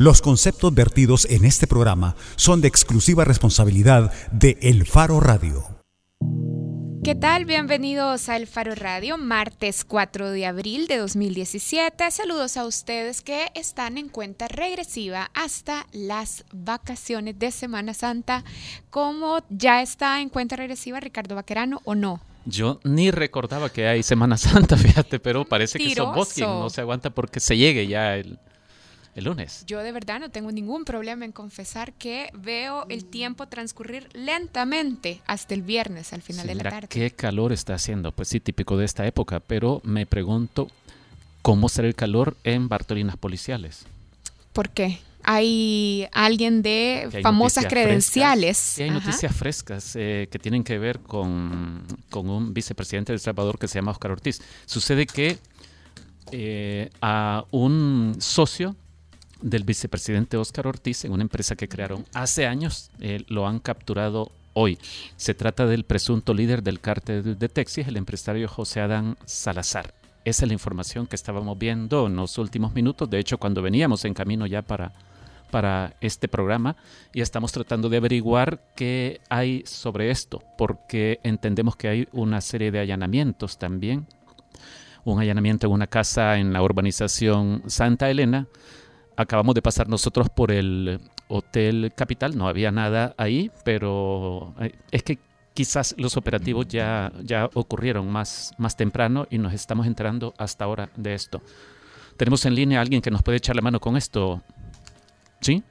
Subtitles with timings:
[0.00, 5.64] Los conceptos vertidos en este programa son de exclusiva responsabilidad de El Faro Radio.
[7.04, 7.44] ¿Qué tal?
[7.44, 12.10] Bienvenidos a El Faro Radio, martes 4 de abril de 2017.
[12.10, 18.42] Saludos a ustedes que están en cuenta regresiva hasta las vacaciones de Semana Santa.
[18.90, 22.20] ¿Cómo ya está en cuenta regresiva Ricardo Vaquerano o no?
[22.46, 26.68] Yo ni recordaba que hay Semana Santa, fíjate, pero parece que son vos quien no
[26.68, 28.40] se aguanta porque se llegue ya el,
[29.14, 29.64] el lunes.
[29.66, 35.20] Yo de verdad no tengo ningún problema en confesar que veo el tiempo transcurrir lentamente
[35.26, 36.88] hasta el viernes al final de la tarde.
[36.88, 40.68] Qué calor está haciendo, pues sí, típico de esta época, pero me pregunto
[41.42, 43.86] cómo será el calor en Bartolinas policiales.
[44.52, 44.98] ¿Por qué?
[45.24, 48.78] hay alguien de famosas credenciales.
[48.78, 53.20] y hay noticias frescas eh, que tienen que ver con, con, un vicepresidente de El
[53.20, 54.42] Salvador que se llama Oscar Ortiz.
[54.66, 55.38] Sucede que
[56.30, 58.76] eh, a un socio
[59.44, 62.90] del vicepresidente Óscar Ortiz en una empresa que crearon hace años.
[62.98, 64.78] Eh, lo han capturado hoy.
[65.16, 69.92] Se trata del presunto líder del cártel de Texas, el empresario José Adán Salazar.
[70.24, 73.10] Esa es la información que estábamos viendo en los últimos minutos.
[73.10, 74.92] De hecho, cuando veníamos en camino ya para,
[75.50, 76.76] para este programa
[77.12, 82.70] y estamos tratando de averiguar qué hay sobre esto, porque entendemos que hay una serie
[82.70, 84.06] de allanamientos también.
[85.04, 88.46] Un allanamiento en una casa en la urbanización Santa Elena
[89.16, 95.02] acabamos de pasar nosotros por el Hotel Capital, no había nada ahí, pero eh, es
[95.02, 95.18] que
[95.54, 100.90] quizás los operativos ya, ya ocurrieron más, más temprano y nos estamos enterando hasta ahora
[100.96, 101.40] de esto.
[102.16, 104.42] Tenemos en línea a alguien que nos puede echar la mano con esto.
[105.40, 105.62] ¿Sí?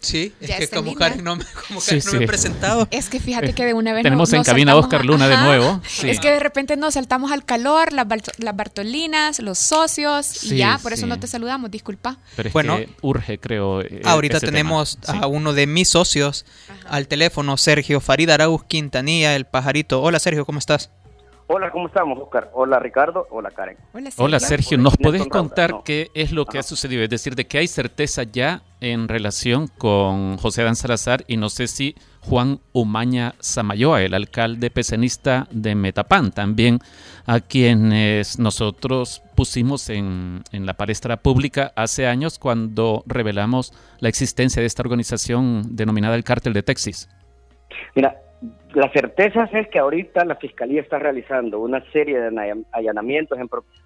[0.00, 2.88] Sí, es que como Karen no, me, he presentado.
[2.90, 5.82] Es que fíjate que de una vez Tenemos en cabina a Oscar Luna de nuevo.
[6.02, 8.06] Es que de repente nos saltamos al calor, las,
[8.38, 12.18] las Bartolinas, los socios, y ya, por eso no te saludamos, disculpa.
[12.34, 13.82] Pero bueno, urge, creo.
[13.82, 16.46] Eh, ahorita tenemos a uno de mis socios
[16.88, 20.00] al teléfono, Sergio Farid Arauz Quintanilla, el pajarito.
[20.02, 20.90] Hola Sergio, ¿cómo estás?
[21.52, 22.48] Hola, ¿cómo estamos, Oscar?
[22.54, 23.26] Hola, Ricardo.
[23.28, 23.76] Hola, Karen.
[24.18, 24.78] Hola, Sergio.
[24.78, 27.02] ¿Nos podés contar qué es lo que ha sucedido?
[27.02, 31.48] Es decir, de que hay certeza ya en relación con José Adán Salazar y no
[31.48, 36.78] sé si Juan Umaña Samayoa, el alcalde pecenista de Metapán, también
[37.26, 44.60] a quienes nosotros pusimos en, en la palestra pública hace años cuando revelamos la existencia
[44.60, 47.08] de esta organización denominada el Cártel de Texas.
[47.96, 48.14] Mira,
[48.74, 53.38] la certeza es que ahorita la Fiscalía está realizando una serie de allanamientos.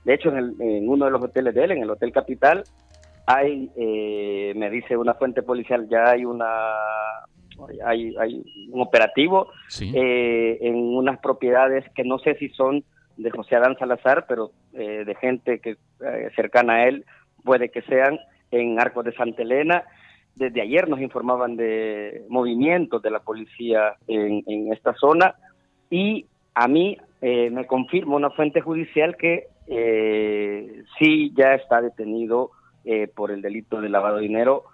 [0.05, 2.65] de hecho, en, uno de los hoteles de él, en el Hotel Capital,
[3.27, 6.47] hay, eh, me dice una fuente policial, ya hay una
[7.87, 8.15] hay,
[8.73, 9.49] un operativo
[9.81, 12.83] eh, en unas propiedades que no sé si son
[13.17, 15.77] de José Adán Salazar, pero eh, de gente que
[16.35, 17.05] cercana a él,
[17.45, 18.19] puede que sean
[18.51, 19.85] en Arcos de Santa Elena
[20.37, 25.35] desde ayer nos informaban de movimientos de la policía en, esta zona
[25.91, 32.51] y a mí eh, me confirma una fuente judicial que eh, sí ya está detenido
[32.85, 34.65] eh, por el delito de lavado de dinero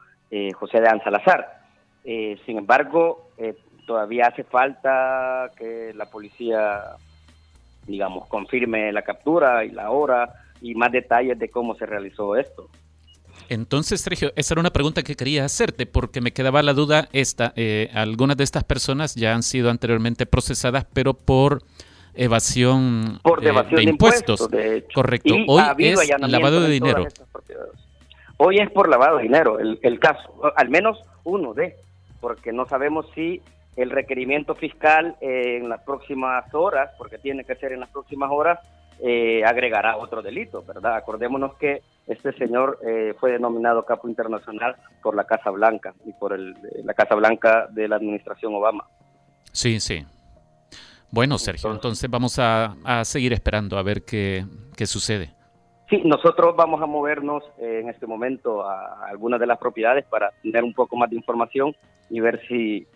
[0.54, 1.60] José de Salazar.
[2.04, 3.30] sin embargo,
[3.84, 6.82] todavía hace falta que la policía,
[7.84, 12.68] digamos, confirme la captura y la hora y más detalles de cómo se realizó esto.
[13.48, 17.52] Entonces, Sergio, esa era una pregunta que quería hacerte porque me quedaba la duda esta.
[17.56, 21.62] Eh, algunas de estas personas ya han sido anteriormente procesadas, pero por
[22.14, 24.48] evasión, por eh, de, impuestos.
[24.94, 25.34] Correcto.
[25.46, 27.06] Hoy es lavado de dinero.
[28.36, 31.76] Hoy es por lavado de dinero el, el caso, al menos uno de,
[32.20, 33.42] porque no sabemos si
[33.76, 38.58] el requerimiento fiscal en las próximas horas, porque tiene que ser en las próximas horas,
[39.02, 40.96] eh, agregará otro delito, ¿verdad?
[40.96, 46.32] Acordémonos que este señor eh, fue denominado capo internacional por la Casa Blanca y por
[46.32, 48.86] el, la Casa Blanca de la administración Obama.
[49.52, 50.04] Sí, sí.
[51.10, 52.74] Bueno, Sergio, entonces vamos a,
[53.04, 54.44] seguir esperando a ver qué,
[54.76, 55.30] qué, sucede.
[55.88, 60.62] Sí, nosotros vamos a movernos en este momento a algunas de las propiedades para tener
[60.62, 61.74] un poco más de información
[62.10, 62.86] y ver si,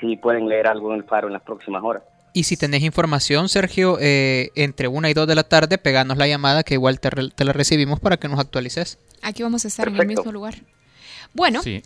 [0.00, 2.04] si pueden leer algo en el faro en las próximas horas.
[2.38, 6.28] Y si tenés información, Sergio, eh, entre una y dos de la tarde, peganos la
[6.28, 7.10] llamada que igual te,
[7.44, 8.96] la recibimos para que nos actualices.
[9.22, 10.54] Aquí vamos a estar en el mismo lugar.
[11.34, 11.82] Bueno, sí,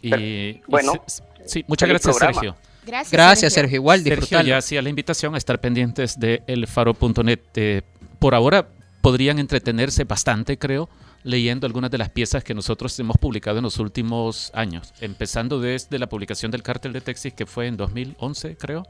[0.66, 1.02] bueno,
[1.46, 2.54] sí, muchas gracias, Sergio.
[2.84, 3.76] Gracias, gracias Sergio.
[3.76, 7.40] Igual, Sergio ya hacía la invitación a estar pendientes de elfaro.net.
[7.54, 7.80] Eh,
[8.18, 8.68] por ahora
[9.00, 10.90] podrían entretenerse bastante, creo,
[11.22, 15.98] leyendo algunas de las piezas que nosotros hemos publicado en los últimos años, empezando desde
[15.98, 18.86] la publicación del Cártel de Texas, que fue en 2011, creo.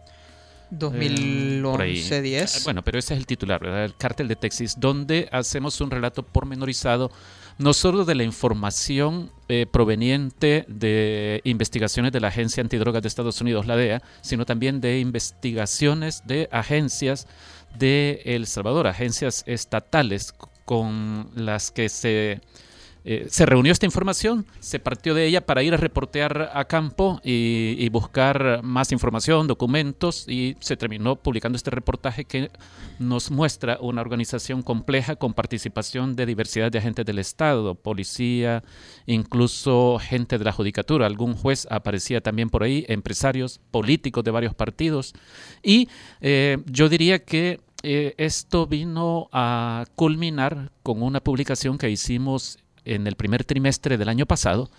[0.72, 2.64] 2011-10.
[2.64, 3.84] Bueno, pero ese es el titular, ¿verdad?
[3.84, 7.10] El cártel de Texas, donde hacemos un relato pormenorizado
[7.58, 13.40] no solo de la información eh, proveniente de investigaciones de la Agencia Antidrogas de Estados
[13.40, 17.26] Unidos, la DEA, sino también de investigaciones de agencias
[17.78, 20.34] de El Salvador, agencias estatales
[20.64, 22.40] con las que se
[23.04, 27.20] eh, se reunió esta información, se partió de ella para ir a reportear a campo
[27.24, 32.50] y, buscar más información, documentos, y se terminó publicando este reportaje que
[32.98, 38.62] nos muestra una organización compleja con participación de diversidad de agentes del Estado, policía,
[39.06, 44.54] incluso gente de la judicatura, algún juez aparecía también por ahí, empresarios, políticos de varios
[44.54, 45.12] partidos,
[45.62, 45.88] y
[46.20, 53.06] eh, yo diría que eh, esto vino a culminar con una publicación que hicimos en
[53.06, 54.70] el primer trimestre del año pasado,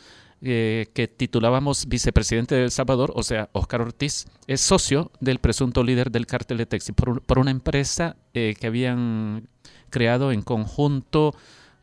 [0.42, 5.84] eh, que titulábamos Vicepresidente de El Salvador, o sea, Oscar Ortiz, es socio del presunto
[5.84, 9.48] líder del cártel de Texas por, una empresa eh, que habían
[9.90, 11.34] creado en conjunto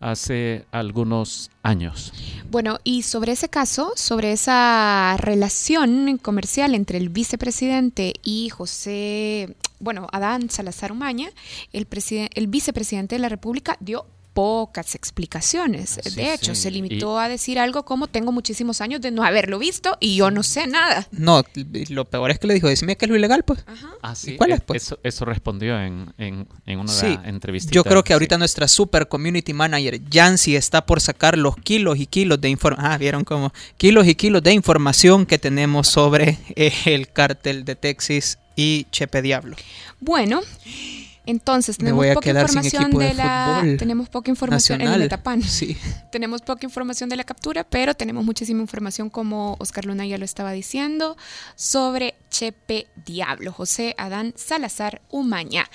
[0.01, 2.13] hace algunos años.
[2.51, 10.07] Bueno, y sobre ese caso, sobre esa relación comercial entre el vicepresidente y José, bueno,
[10.13, 11.31] Adán Salazar Umaña,
[11.73, 11.87] el,
[12.35, 15.99] el vicepresidente de la República dio pocas explicaciones.
[15.99, 19.59] Ah, de hecho, se limitó a decir algo como tengo muchísimos años de no haberlo
[19.59, 21.07] visto y yo no sé nada.
[21.11, 21.43] No,
[21.89, 23.65] lo peor es que le dijo, decime que es lo ilegal, pues.
[24.03, 24.95] Ah, ¿Cuál es, pues?
[25.03, 26.47] Eso, respondió en, en,
[26.79, 27.71] una entrevista.
[27.73, 32.07] Yo creo que ahorita nuestra super community manager, Jancy, está por sacar los kilos y
[32.07, 32.93] kilos de información.
[32.93, 33.53] Ah, vieron cómo.
[33.77, 39.23] Kilos y kilos de información que tenemos sobre eh, el cártel de Texas y Chepe
[39.23, 39.57] Diablo.
[40.01, 40.41] Bueno.
[41.27, 45.43] Entonces, tenemos poca información de, la tenemos poca información en el Etapán.
[45.51, 45.77] Sí.
[46.13, 50.25] tenemos poca información de la captura, pero tenemos muchísima información como Oscar Luna ya lo
[50.25, 51.17] estaba diciendo
[51.57, 55.69] sobre Chepe Diablo, José Adán Salazar Umaña.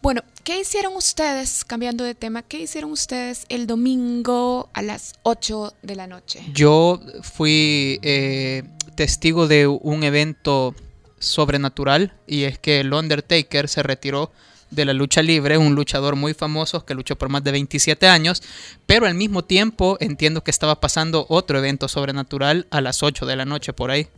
[0.00, 5.74] Bueno, ¿qué hicieron ustedes, cambiando de tema, qué hicieron ustedes el domingo a las 8
[5.82, 6.42] de la noche?
[6.52, 8.64] Yo fui eh,
[8.94, 10.74] testigo de un evento
[11.18, 14.32] sobrenatural y es que el Undertaker se retiró
[14.72, 18.42] de la lucha libre, un luchador muy famoso que luchó por más de 27 años,
[18.86, 23.36] pero al mismo tiempo entiendo que estaba pasando otro evento sobrenatural a las 8 de
[23.36, 24.08] la noche por ahí.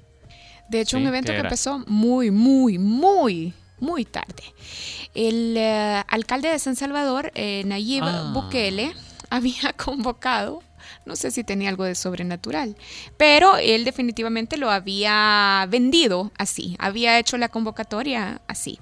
[0.69, 4.43] De hecho, un evento que empezó muy, muy, muy, muy tarde.
[5.15, 8.31] El eh, alcalde de San Salvador, eh, Nayib ah.
[8.33, 8.95] Bukele,
[9.31, 10.63] había convocado
[11.05, 12.77] no sé si tenía algo de sobrenatural,
[13.17, 18.79] pero él definitivamente lo había vendido así, había hecho la convocatoria así.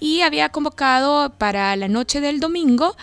[0.00, 2.96] Y había convocado para la noche del domingo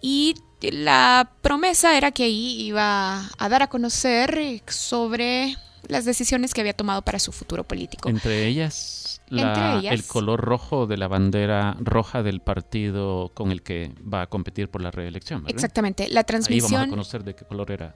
[0.00, 5.56] y la promesa era que ahí iba a dar a conocer sobre
[5.88, 8.08] las decisiones que había tomado para su futuro político.
[8.08, 14.22] Entre ellas, el color rojo de la bandera roja del partido con el que va
[14.22, 15.44] a competir por la reelección.
[15.48, 16.08] Exactamente.
[16.08, 16.66] La transmisión.
[16.66, 17.94] Ahí vamos a conocer de qué color era.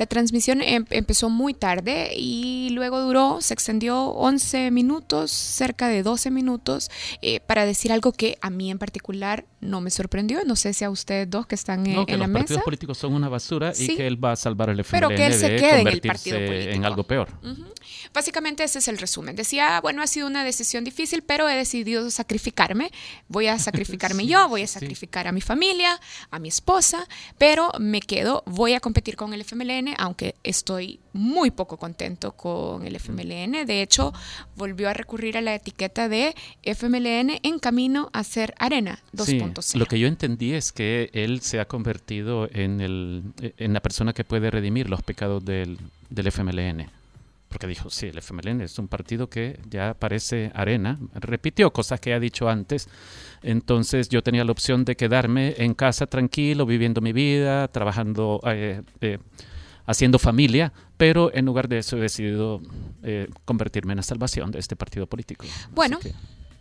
[0.00, 6.02] La transmisión em, empezó muy tarde y luego duró, se extendió 11 minutos, cerca de
[6.02, 10.42] 12 minutos, eh, para decir algo que a mí en particular no me sorprendió.
[10.46, 13.12] No sé si a ustedes dos que están en, no, que los partidos políticos son
[13.12, 15.80] una basura y que él va a salvar el FMLN Pero que él se quede
[15.82, 16.74] en el partido político.
[16.76, 17.28] en algo peor.
[18.14, 19.36] Básicamente ese es el resumen.
[19.36, 22.90] Decía, bueno, ha sido una decisión difícil, pero he decidido sacrificarme.
[23.28, 26.00] Voy a sacrificarme yo, voy a sacrificar a mi familia,
[26.30, 27.06] a mi esposa,
[27.36, 32.86] pero me quedo, voy a competir con el FMLN, aunque estoy muy poco contento con
[32.86, 33.66] el FMLN.
[33.66, 34.12] De hecho,
[34.56, 39.76] volvió a recurrir a la etiqueta de FMLN en camino a ser Arena 2.0.
[39.76, 44.12] lo que yo entendí es que él se ha convertido en, el, en la persona
[44.12, 45.78] que puede redimir los pecados del,
[46.08, 47.00] del FMLN.
[47.50, 51.00] Porque dijo, sí, el FMLN es un partido que ya parece arena.
[51.14, 52.88] Repitió cosas que ha dicho antes.
[53.42, 58.82] Entonces yo tenía la opción de quedarme en casa tranquilo, viviendo mi vida, trabajando eh,
[59.00, 59.18] eh,
[59.86, 62.60] haciendo familia, pero en lugar de eso he decidido
[63.02, 65.44] eh, convertirme en la salvación de este partido político.
[65.72, 65.98] Bueno.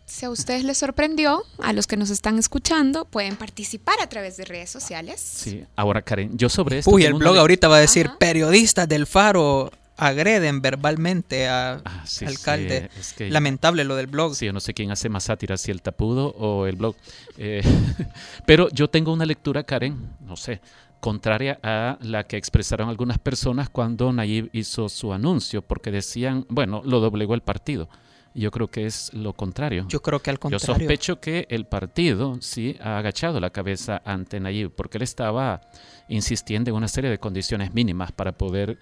[0.06, 4.38] Si a ustedes les sorprendió, a los que nos están escuchando, pueden participar a través
[4.38, 5.22] de redes sociales.
[5.22, 6.90] Sí, ahora Karen, yo sobre esto...
[6.90, 12.90] Uy, el blog ahorita va a decir, periodistas del Faro agreden verbalmente a ah, alcalde.
[13.20, 14.34] Lamentable lo del blog.
[14.34, 16.96] Sí, yo no sé quién hace más sátira, si el tapudo o el blog.
[17.38, 17.62] Eh,
[18.48, 20.62] pero yo tengo una lectura, Karen, no sé,
[21.00, 26.82] contraria a la que expresaron algunas personas cuando Nayib hizo su anuncio, porque decían, bueno,
[26.84, 27.90] lo doblegó el partido.
[28.36, 29.86] Yo creo que es lo contrario.
[29.90, 30.66] Yo creo que al contrario.
[30.66, 35.62] Yo sospecho que el partido sí ha agachado la cabeza ante Nayib, porque él estaba
[36.08, 38.78] insistiendo en una serie de condiciones mínimas para poder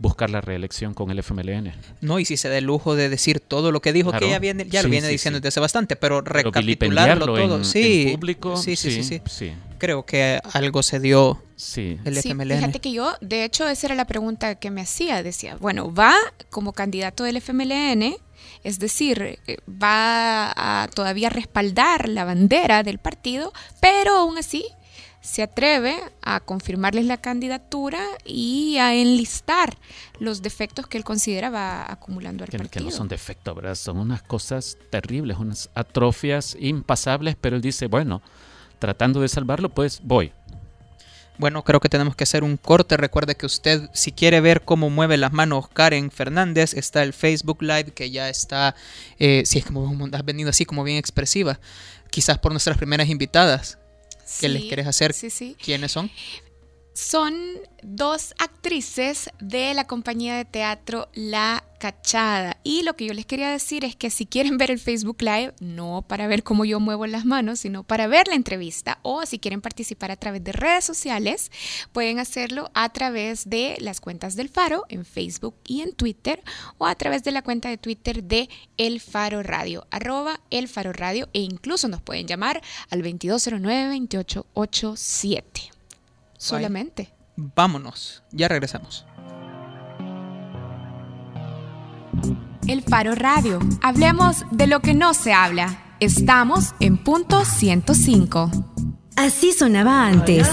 [0.00, 1.72] buscar la reelección con el FMLN.
[2.00, 4.38] No, y si se da el lujo de decir todo lo que dijo, que ella
[4.38, 8.76] viene, ya lo viene diciendo desde hace bastante, pero recapitularlo todo, en, sí, público, sí,
[8.76, 11.98] sí, sí, sí, Creo que algo se dio sí.
[12.04, 12.56] el FMLN.
[12.56, 15.22] fíjate que yo, de hecho, esa era la pregunta que me hacía.
[15.22, 16.14] Decía, bueno, va
[16.48, 18.16] como candidato del FMLN,
[18.64, 24.64] es decir, eh, va a todavía respaldar la bandera del partido, pero aún así
[25.20, 29.76] se atreve a confirmarles la candidatura y a enlistar
[30.18, 32.84] los defectos que él considera va acumulando al que, partido.
[32.84, 33.74] Que no son defectos, ¿verdad?
[33.74, 38.22] Son unas cosas terribles, unas atrofias impasables, pero él dice, bueno,
[38.78, 40.32] tratando de salvarlo, pues voy.
[41.40, 42.98] Bueno, creo que tenemos que hacer un corte.
[42.98, 47.62] Recuerde que usted, si quiere ver cómo mueve las manos Karen Fernández, está el Facebook
[47.62, 48.74] Live que ya está,
[49.18, 51.58] eh, si es como has venido así como bien expresiva,
[52.10, 53.78] quizás por nuestras primeras invitadas.
[54.38, 55.12] ¿Qué les quieres hacer?
[55.12, 55.56] Sí, sí.
[55.62, 56.10] ¿Quiénes son?
[57.02, 57.34] Son
[57.82, 62.58] dos actrices de la compañía de teatro La Cachada.
[62.62, 65.54] Y lo que yo les quería decir es que si quieren ver el Facebook Live,
[65.60, 69.38] no para ver cómo yo muevo las manos, sino para ver la entrevista, o si
[69.38, 71.50] quieren participar a través de redes sociales,
[71.92, 76.42] pueden hacerlo a través de las cuentas del Faro en Facebook y en Twitter,
[76.76, 80.92] o a través de la cuenta de Twitter de El Faro Radio, arroba El Faro
[80.92, 85.79] Radio, e incluso nos pueden llamar al 2209-2887.
[86.40, 87.12] Solamente.
[87.36, 89.04] Vámonos, ya regresamos.
[92.66, 93.58] El Faro Radio.
[93.82, 95.96] Hablemos de lo que no se habla.
[96.00, 98.50] Estamos en punto 105.
[99.16, 100.48] Así sonaba antes.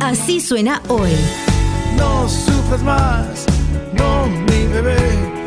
[0.00, 1.10] Así suena hoy.
[1.96, 3.44] No sufres más,
[3.92, 5.37] no mi bebé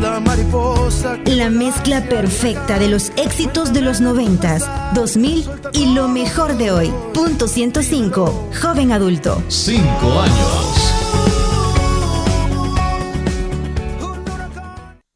[0.00, 1.18] la mariposa.
[1.26, 6.92] La mezcla perfecta de los éxitos de los 90, 2000 y lo mejor de hoy.
[7.14, 8.50] Punto 105.
[8.60, 9.42] Joven adulto.
[9.48, 10.92] Cinco años.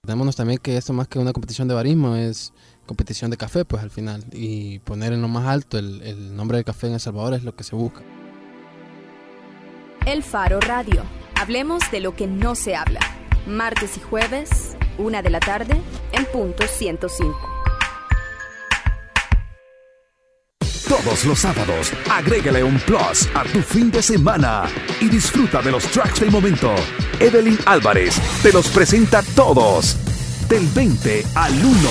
[0.02, 2.52] Démonos también que esto más que una competición de barismo es
[2.87, 4.25] competición de café, pues al final.
[4.32, 7.44] Y poner en lo más alto el, el nombre del café en El Salvador es
[7.44, 8.00] lo que se busca.
[10.06, 11.02] El Faro Radio.
[11.40, 13.00] Hablemos de lo que no se habla
[13.46, 14.70] martes y jueves,
[15.00, 15.80] una de la tarde,
[16.12, 17.61] en punto 105.
[20.88, 24.64] Todos los sábados, agrégale un plus a tu fin de semana
[25.00, 26.75] y disfruta de los tracks del momento.
[27.19, 29.97] Evelyn Álvarez te los presenta todos.
[30.49, 31.90] Del 20 al 1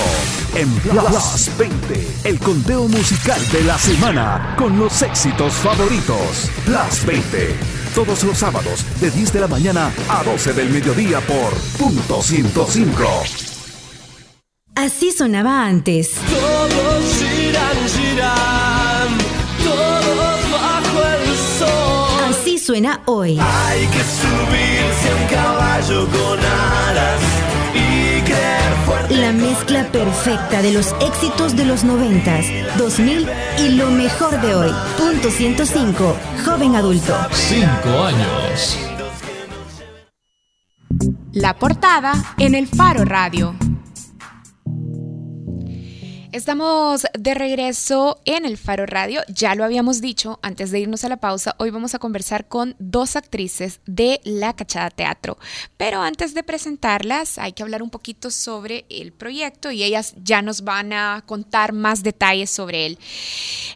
[0.56, 6.50] en Plus 20, el conteo musical de la semana con los éxitos favoritos.
[6.66, 11.52] Plus 20 todos los sábados de 10 de la mañana a 12 del mediodía por
[11.78, 13.02] punto 105.
[14.74, 16.12] Así sonaba antes.
[16.28, 19.18] Todos giran, giran,
[19.64, 22.30] todos bajo el sol.
[22.30, 23.38] Así suena hoy.
[23.40, 27.39] Hay que subirse a un caballo con alas
[29.10, 32.40] la mezcla perfecta de los éxitos de los 90,
[32.78, 34.70] 2000 y lo mejor de hoy.
[34.96, 36.16] Punto 105.
[36.44, 37.16] Joven adulto.
[37.32, 38.78] Cinco años.
[41.32, 43.54] La portada en el Faro Radio.
[46.32, 49.20] Estamos de regreso en el Faro Radio.
[49.26, 51.56] Ya lo habíamos dicho antes de irnos a la pausa.
[51.58, 55.38] Hoy vamos a conversar con dos actrices de La Cachada Teatro.
[55.76, 60.40] Pero antes de presentarlas, hay que hablar un poquito sobre el proyecto y ellas ya
[60.40, 62.98] nos van a contar más detalles sobre él.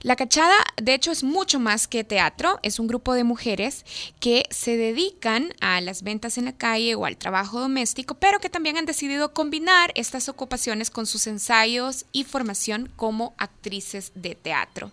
[0.02, 2.60] La Cachada, de hecho, es mucho más que teatro.
[2.62, 3.84] Es un grupo de mujeres
[4.20, 8.48] que se dedican a las ventas en la calle o al trabajo doméstico, pero que
[8.48, 14.92] también han decidido combinar estas ocupaciones con sus ensayos y formación como actrices de teatro.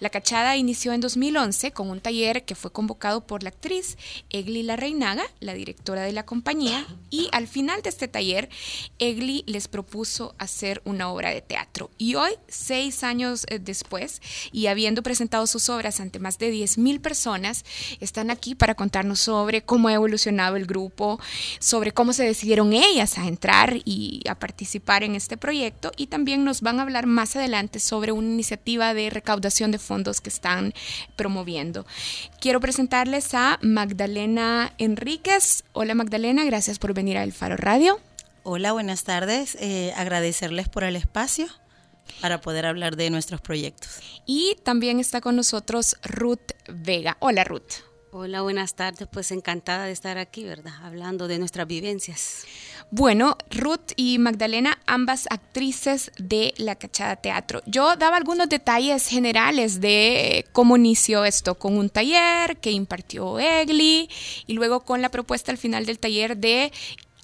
[0.00, 3.98] La Cachada inició en 2011 con un taller que fue convocado por la actriz
[4.30, 8.48] Egli La Reinaga, la directora de la compañía, y al final de este taller,
[8.98, 11.90] Egli les propuso hacer una obra de teatro.
[11.98, 14.22] Y hoy, seis años eh, después,
[14.52, 17.64] y habiendo presentado sus obras ante más de 10.000 personas,
[18.00, 21.20] están aquí para contarnos sobre cómo ha evolucionado el grupo,
[21.58, 26.44] sobre cómo se decidieron ellas a entrar y a participar en este proyecto, y también
[26.44, 30.72] nos van a hablar más adelante sobre una iniciativa de recaudación de fondos que están
[31.16, 31.86] promoviendo.
[32.40, 35.64] Quiero presentarles a Magdalena Enríquez.
[35.72, 38.00] Hola Magdalena, gracias por venir a El Faro Radio.
[38.44, 39.56] Hola, buenas tardes.
[39.60, 41.48] Eh, agradecerles por el espacio
[42.20, 43.98] para poder hablar de nuestros proyectos.
[44.24, 47.16] Y también está con nosotros Ruth Vega.
[47.20, 47.82] Hola Ruth.
[48.18, 49.06] Hola, buenas tardes.
[49.12, 50.72] Pues encantada de estar aquí, ¿verdad?
[50.82, 52.46] Hablando de nuestras vivencias.
[52.90, 57.60] Bueno, Ruth y Magdalena, ambas actrices de La Cachada Teatro.
[57.66, 64.08] Yo daba algunos detalles generales de cómo inició esto, con un taller que impartió Egli
[64.46, 66.72] y luego con la propuesta al final del taller de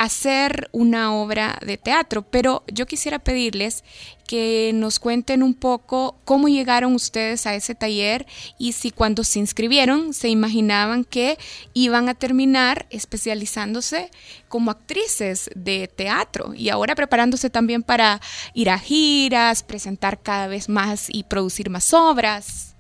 [0.02, 3.84] hacer una obra de teatro, pero yo quisiera pedirles
[4.26, 8.26] que nos cuenten un poco cómo llegaron ustedes a ese taller
[8.58, 11.38] y si cuando se inscribieron se imaginaban que
[11.72, 14.10] iban a terminar especializándose
[14.48, 18.20] como actrices de teatro y ahora preparándose también para
[18.54, 22.71] ir a giras, presentar cada vez más y producir más obras.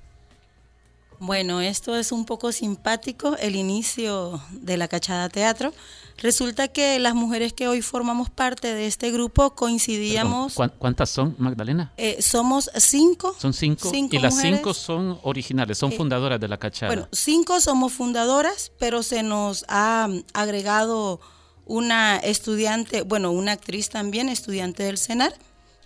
[1.22, 5.72] Bueno, esto es un poco simpático, el inicio de la Cachada Teatro.
[6.18, 10.58] Resulta que las mujeres que hoy formamos parte de este grupo coincidíamos.
[10.80, 11.92] ¿Cuántas son, Magdalena?
[11.96, 13.36] Eh, somos cinco.
[13.38, 13.92] Son cinco.
[13.94, 16.92] y las cinco son originales, son eh, fundadoras de la Cachada.
[16.92, 21.20] Bueno, cinco somos fundadoras, pero se nos ha agregado
[21.66, 25.32] una estudiante, bueno, una actriz también, estudiante del CENAR,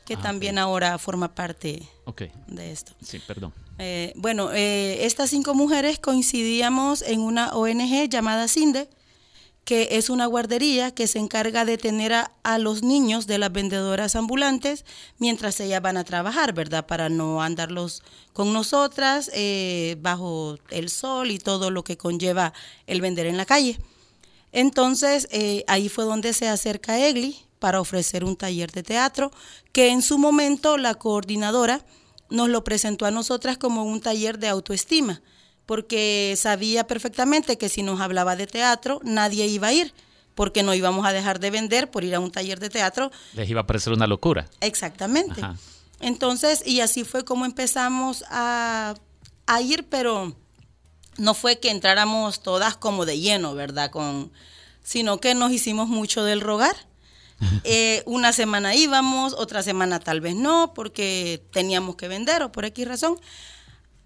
[0.07, 1.87] que ah, también ahora forma parte
[2.47, 2.95] de esto.
[3.03, 3.53] Sí, perdón.
[3.79, 8.89] Eh, bueno, eh, estas cinco mujeres coincidíamos en una ONG llamada CINDE,
[9.65, 14.15] que es una guardería que se encarga de tener a, los niños de las vendedoras
[14.15, 14.85] ambulantes
[15.19, 16.87] mientras ellas van a trabajar, ¿verdad?
[16.87, 18.03] Para no andarlos
[18.33, 22.53] con nosotras eh, bajo el sol y todo lo que conlleva
[22.87, 23.79] el vender en la calle.
[24.53, 25.29] Entonces,
[25.67, 29.33] ahí fue donde se acerca Egli para ofrecer un taller de teatro,
[29.73, 31.85] que en su momento la coordinadora
[32.31, 35.23] nos lo presentó a nosotras como un taller de autoestima,
[35.65, 39.93] porque sabía perfectamente que si nos hablaba de teatro, nadie iba a ir,
[40.35, 43.11] porque no íbamos a dejar de vender por ir a un taller de teatro.
[43.35, 44.49] Les iba a parecer una locura.
[44.61, 45.43] Exactamente.
[46.01, 48.95] Entonces, y así fue como empezamos a,
[49.47, 50.37] a ir, pero
[51.17, 53.91] no fue que entráramos todas como de lleno, ¿verdad?
[53.91, 54.31] Con,
[54.83, 56.77] sino que nos hicimos mucho del rogar
[57.65, 62.65] eh, una semana íbamos, otra semana tal vez no, porque teníamos que vender o por
[62.65, 63.21] X razón,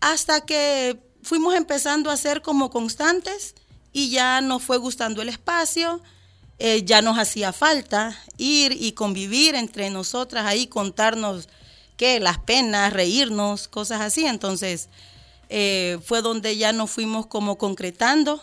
[0.00, 3.54] hasta que fuimos empezando a ser como constantes
[3.92, 6.00] y ya nos fue gustando el espacio,
[6.58, 11.49] eh, ya nos hacía falta ir y convivir entre nosotras ahí, contarnos
[11.96, 14.26] qué, las penas, reírnos, cosas así.
[14.26, 14.88] Entonces,
[15.49, 18.42] eh, fue donde ya nos fuimos como concretando,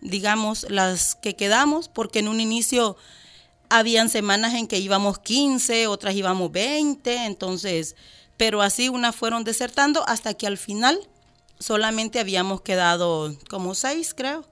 [0.00, 2.96] digamos, las que quedamos, porque en un inicio
[3.70, 7.96] habían semanas en que íbamos 15, otras íbamos 20, entonces,
[8.36, 10.98] pero así unas fueron desertando hasta que al final
[11.58, 14.44] solamente habíamos quedado como seis, creo.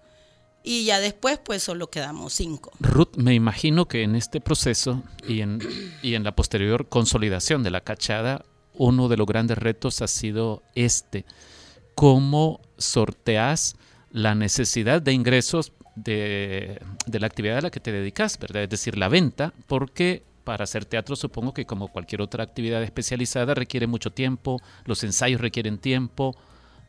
[0.62, 2.72] Y ya después, pues solo quedamos cinco.
[2.80, 5.60] Ruth, me imagino que en este proceso y en,
[6.02, 10.64] y en la posterior consolidación de la cachada, uno de los grandes retos ha sido
[10.74, 11.24] este.
[11.94, 13.76] ¿Cómo sorteas
[14.10, 18.62] la necesidad de ingresos de, la actividad a la que te dedicas, ¿verdad?
[18.62, 23.54] Es decir, la venta, porque para hacer teatro supongo que como cualquier otra actividad especializada
[23.54, 26.36] requiere mucho tiempo, los ensayos requieren tiempo,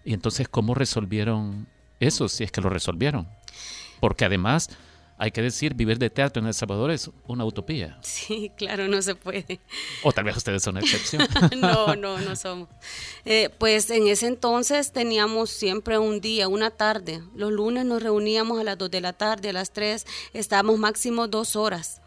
[0.06, 1.68] y entonces ¿cómo resolvieron
[2.00, 3.28] eso, si es que lo resolvieron?
[4.00, 4.70] Porque además
[5.18, 7.98] hay que decir, vivir de teatro en El Salvador es una utopía.
[8.02, 9.60] Sí, claro, no se puede.
[10.04, 11.28] O tal vez ustedes son una excepción.
[11.58, 12.70] no, no, no somos.
[13.26, 17.22] Eh, pues en ese entonces teníamos siempre un día, una tarde.
[17.36, 21.28] Los lunes nos reuníamos a las 2 de la tarde, a las 3, estábamos máximo
[21.28, 22.02] dos horas.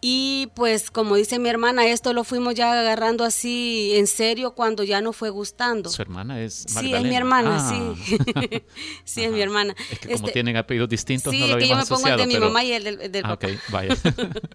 [0.00, 4.84] Y pues como dice mi hermana, esto lo fuimos ya agarrando así en serio cuando
[4.84, 5.90] ya no fue gustando.
[5.90, 8.20] ¿Su hermana es Sí, es mi hermana, sí.
[8.34, 8.60] Ah.
[9.04, 9.74] sí, es mi hermana.
[9.90, 12.06] Es que como este, tienen apellidos distintos sí, no lo es que yo me pongo
[12.06, 13.48] el de mi mamá y el del, del ah, papá.
[13.70, 13.96] Vaya.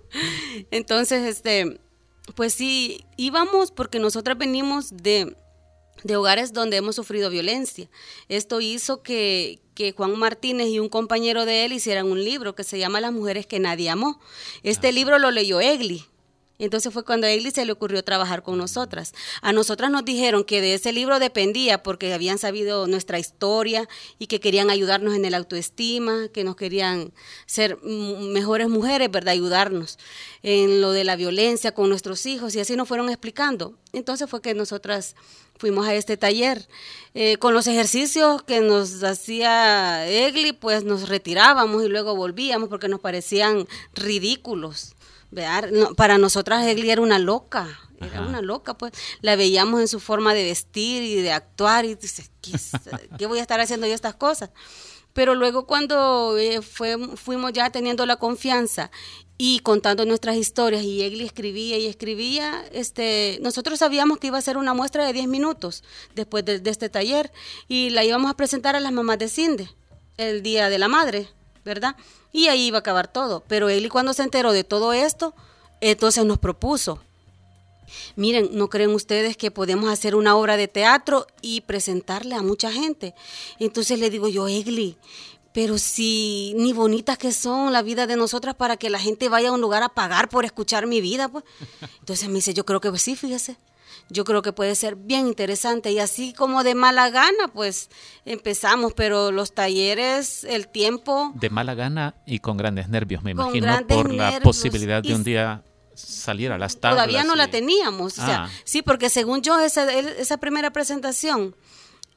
[0.71, 1.81] Entonces, este,
[2.35, 5.35] pues sí, íbamos porque nosotras venimos de
[6.03, 7.89] de hogares donde hemos sufrido violencia.
[8.27, 12.63] Esto hizo que, que, Juan Martínez y un compañero de él hicieran un libro que
[12.63, 14.19] se llama Las mujeres que nadie amó.
[14.63, 16.05] Este libro lo leyó Egli,
[16.59, 19.13] entonces fue cuando a Egli se le ocurrió trabajar con nosotras.
[19.41, 24.27] A nosotras nos dijeron que de ese libro dependía porque habían sabido nuestra historia y
[24.27, 27.11] que querían ayudarnos en el autoestima, que nos querían
[27.47, 29.33] ser mejores mujeres, ¿verdad?
[29.33, 29.97] Ayudarnos
[30.43, 33.77] en lo de la violencia con nuestros hijos y así nos fueron explicando.
[33.91, 35.15] Entonces fue que nosotras
[35.63, 36.67] fuimos a este taller.
[37.13, 42.89] Eh, con los ejercicios que nos hacía Egli, pues nos retirábamos y luego volvíamos porque
[42.89, 44.93] nos parecían ridículos
[45.95, 50.33] para nosotras Egli era una loca, era una loca, pues la veíamos en su forma
[50.33, 52.29] de vestir y de actuar y dices,
[53.17, 54.49] ¿qué, voy a estar haciendo yo estas cosas?
[55.13, 58.91] Pero luego cuando eh, fue, fuimos ya teniendo la confianza
[59.37, 64.41] y contando nuestras historias y Egli escribía y escribía, este, nosotros sabíamos que iba a
[64.41, 65.83] ser una muestra de 10 minutos
[66.15, 67.31] después de, este taller
[67.67, 69.69] y la íbamos a presentar a las mamás de Cinde
[70.17, 71.27] el Día de la Madre,
[71.65, 71.95] ¿verdad?
[72.31, 73.43] Y ahí iba a acabar todo.
[73.47, 75.33] Pero Egli cuando se enteró de todo esto,
[75.81, 76.99] entonces nos propuso,
[78.15, 82.71] Miren, ¿no creen ustedes que podemos hacer una obra de teatro y presentarle a mucha
[82.71, 83.13] gente?
[83.59, 84.97] Entonces le digo yo, Egli,
[85.53, 89.49] pero si ni bonitas que son la vida de nosotras para que la gente vaya
[89.49, 91.45] a un lugar a pagar por escuchar mi vida, pues.
[91.99, 93.57] Entonces me dice, yo creo que sí, fíjese.
[94.09, 97.89] Yo creo que puede ser bien interesante y así como de mala gana, pues
[98.25, 101.31] empezamos, pero los talleres, el tiempo...
[101.35, 105.63] De mala gana y con grandes nervios, me imagino, por la posibilidad de un día
[105.93, 107.05] salir a las tablas.
[107.05, 108.49] Todavía no la teníamos, o sea, ah.
[108.65, 111.55] sí, porque según yo esa, esa primera presentación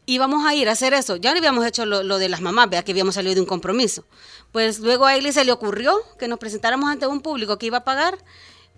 [0.06, 1.16] íbamos a ir a hacer eso.
[1.16, 4.06] Ya habíamos hecho lo, de las mamás, vea que habíamos salido de un compromiso.
[4.52, 7.78] Pues luego a él se le ocurrió que nos presentáramos ante un público que iba
[7.78, 8.16] a pagar.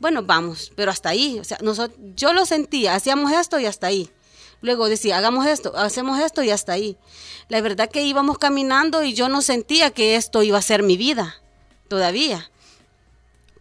[0.00, 1.38] Bueno, vamos, pero hasta ahí.
[1.38, 4.10] O sea, nosotros, yo lo sentía, hacíamos esto y hasta ahí.
[4.60, 6.96] Luego decía, hagamos esto, hacemos esto y hasta ahí.
[7.48, 10.96] La verdad que íbamos caminando y yo no sentía que esto iba a ser mi
[10.96, 11.36] vida
[11.88, 12.50] todavía.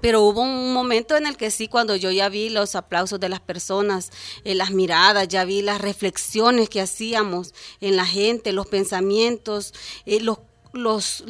[0.02, 3.30] Pero hubo un momento en el que sí, cuando yo ya vi los aplausos de
[3.30, 4.12] las personas,
[4.44, 9.74] eh, las miradas, ya vi las reflexiones que hacíamos en la gente, los pensamientos,
[10.06, 10.40] eh, los
[10.78, 11.24] los,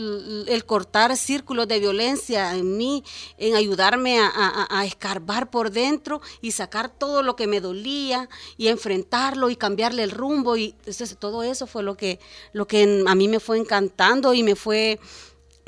[0.47, 3.03] el cortar círculos de violencia en mí,
[3.37, 9.49] en ayudarme a, escarbar por dentro y sacar todo lo que me dolía y enfrentarlo
[9.49, 10.57] y cambiarle el rumbo.
[10.57, 10.75] Y
[11.19, 12.19] todo eso fue lo que,
[12.53, 14.99] lo que a mí me fue encantando y me fue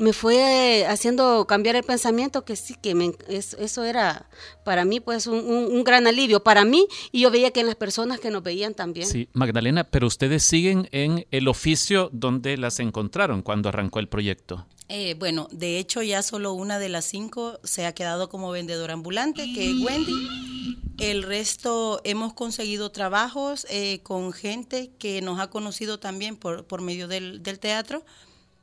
[0.00, 4.28] me fue haciendo cambiar el pensamiento que sí, que me, eso era
[4.64, 8.18] para mí pues un, gran alivio, para mí y yo veía que en las personas
[8.18, 9.06] que nos veían también.
[9.06, 14.66] Sí, Magdalena, pero ustedes siguen en el oficio donde las encontraron cuando arrancó el proyecto.
[14.88, 18.94] Eh, bueno, de hecho ya solo una de las cinco se ha quedado como vendedora
[18.94, 20.76] ambulante, que es Wendy.
[20.98, 26.80] El resto hemos conseguido trabajos eh, con gente que nos ha conocido también por, por
[26.82, 28.04] medio del, del teatro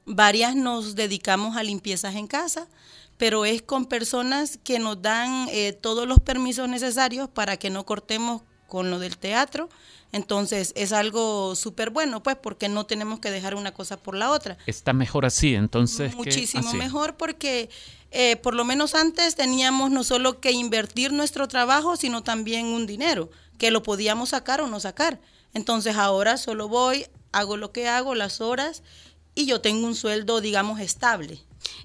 [0.07, 2.67] Varias nos dedicamos a limpiezas en casa,
[3.17, 7.85] pero es con personas que nos dan eh, todos los permisos necesarios para que no
[7.85, 9.69] cortemos con lo del teatro.
[10.13, 14.31] Entonces es algo súper bueno, pues, porque no tenemos que dejar una cosa por la
[14.31, 14.57] otra.
[14.65, 16.15] Está mejor así, entonces.
[16.15, 17.69] Muchísimo mejor porque
[18.11, 22.87] eh, por lo menos antes teníamos no solo que invertir nuestro trabajo, sino también un
[22.87, 25.19] dinero, que lo podíamos sacar o no sacar.
[25.53, 28.83] Entonces ahora solo voy, hago lo que hago, las horas
[29.37, 31.39] y yo tengo un sueldo, digamos, estable.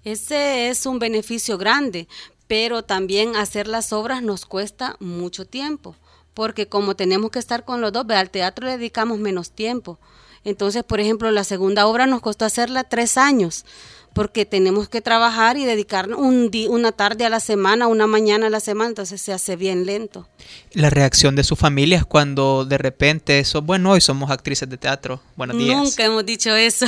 [0.04, 2.08] Ese es un beneficio grande,
[2.46, 5.94] pero también hacer las obras nos cuesta mucho tiempo,
[6.32, 9.98] porque como tenemos que estar con los dos, al teatro le dedicamos menos tiempo.
[10.44, 13.66] Entonces, por ejemplo, la segunda obra nos costó hacerla tres años,
[14.14, 18.50] porque tenemos que trabajar y dedicar un una tarde a la semana, una mañana a
[18.50, 20.26] la semana, entonces se hace bien lento.
[20.72, 24.78] La reacción de su familia es cuando de repente eso, bueno, hoy somos actrices de
[24.78, 25.20] teatro.
[25.36, 25.76] Buenos días.
[25.76, 26.86] Nunca hemos dicho eso.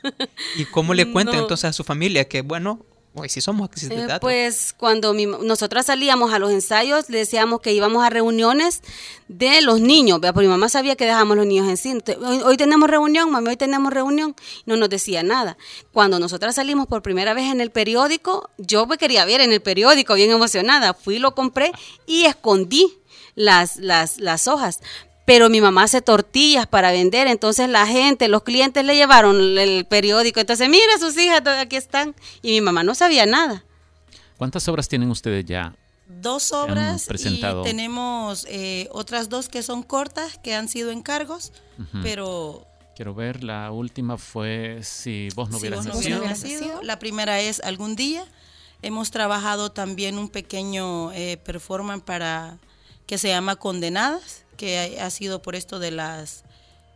[0.56, 4.04] ¿Y cómo le cuenta entonces a su familia que, bueno, hoy sí somos actrices de
[4.04, 8.80] eh, pues cuando nosotras salíamos a los ensayos, le decíamos que íbamos a reuniones
[9.28, 12.02] de los niños, porque mi mamá sabía que dejábamos los niños en.
[12.44, 14.34] Hoy, tenemos reunión, mami, hoy tenemos reunión.
[14.66, 15.56] No nos decía nada.
[15.92, 19.60] Cuando nosotras salimos por primera vez en el periódico, yo me quería ver en el
[19.60, 20.94] periódico, bien emocionada.
[20.94, 21.72] Fui, lo compré
[22.06, 22.98] y escondí
[23.34, 24.80] las, las, las hojas
[25.24, 29.84] pero mi mamá hace tortillas para vender, entonces la gente, los clientes le llevaron el
[29.84, 33.64] periódico, entonces mira sus hijas, aquí están, y mi mamá no sabía nada.
[34.36, 35.74] ¿Cuántas obras tienen ustedes ya?
[36.08, 41.52] Dos obras y tenemos eh, otras dos que son cortas, que han sido encargos,
[42.02, 42.66] pero...
[42.94, 46.82] Quiero ver, la última fue Si vos no hubieras, nacido.
[46.82, 48.26] La primera es Algún día.
[48.82, 52.58] Hemos trabajado también un pequeño eh, performance para
[53.06, 56.44] que se llama Condenadas que ha sido por esto de las,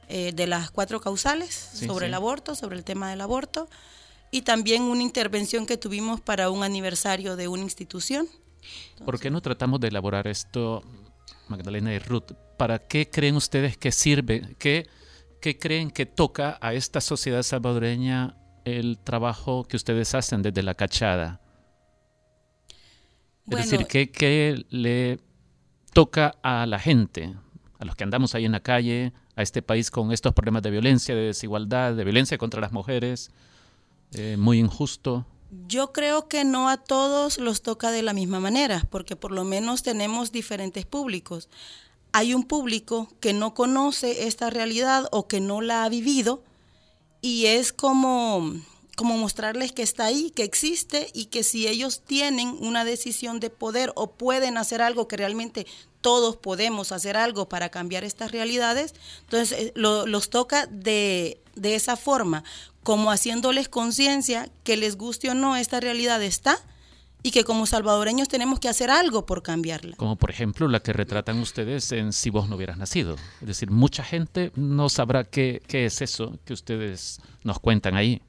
[0.08, 3.68] eh, de las cuatro causales sobre el aborto, sobre el tema del aborto,
[4.30, 8.28] y también una intervención que tuvimos para un aniversario de una institución.
[9.04, 10.82] ¿Por qué no tratamos de elaborar esto,
[11.48, 12.32] Magdalena y Ruth?
[12.56, 14.54] ¿Para qué creen ustedes que sirve?
[14.58, 14.88] ¿Qué,
[15.40, 20.74] qué creen que toca a esta sociedad salvadoreña el trabajo que ustedes hacen desde la
[20.74, 21.40] cachada?
[23.48, 25.20] es decir, ¿qué, ¿qué, le
[25.92, 27.36] toca a la gente?
[27.78, 30.70] A los que andamos ahí en la calle, a este país con estos problemas de
[30.70, 33.30] violencia, de desigualdad, de violencia contra las mujeres,
[34.12, 35.26] eh, muy injusto?
[35.68, 39.44] Yo creo que no a todos los toca de la misma manera, porque por lo
[39.44, 41.48] menos tenemos diferentes públicos.
[42.12, 46.42] Hay un público que no conoce esta realidad o que no la ha vivido
[47.20, 48.52] y es como
[48.96, 53.50] como mostrarles que está ahí, que existe y que si ellos tienen una decisión de
[53.50, 55.66] poder o pueden hacer algo que realmente
[56.06, 62.44] todos podemos hacer algo para cambiar estas realidades, entonces eh, los toca de, esa forma.
[62.84, 66.60] como haciéndoles conciencia que les guste o no, esta realidad está
[67.24, 69.96] y que como salvadoreños tenemos que hacer algo por cambiarla.
[69.96, 73.16] Como por ejemplo la que retratan ustedes en Si vos no hubieras nacido.
[73.40, 78.22] Es decir, mucha gente no sabrá qué, qué es eso que ustedes nos cuentan ahí.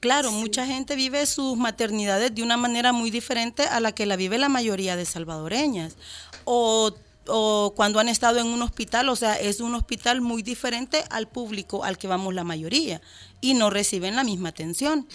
[0.00, 4.16] Claro, mucha gente vive sus maternidades de una manera muy diferente a la que la
[4.16, 5.96] vive la mayoría de salvadoreñas.
[6.44, 6.92] O,
[7.26, 11.28] o cuando han estado en un hospital, o sea, es un hospital muy diferente al
[11.28, 13.00] público al que vamos la mayoría
[13.40, 15.06] y no reciben la misma atención.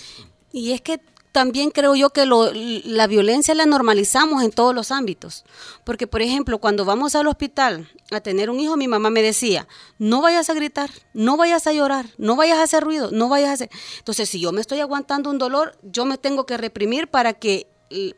[0.51, 1.01] Y es que
[1.35, 5.43] también creo yo que lo, la violencia la normalizamos en todos los ámbitos.
[5.83, 9.67] Porque, por ejemplo, cuando vamos al hospital a tener un hijo, mi mamá me decía,
[9.99, 13.49] no vayas a gritar, no vayas a llorar, no vayas a hacer ruido, no vayas
[13.49, 13.69] a hacer...
[13.97, 17.67] Entonces, si yo me estoy aguantando un dolor, yo me tengo que reprimir para que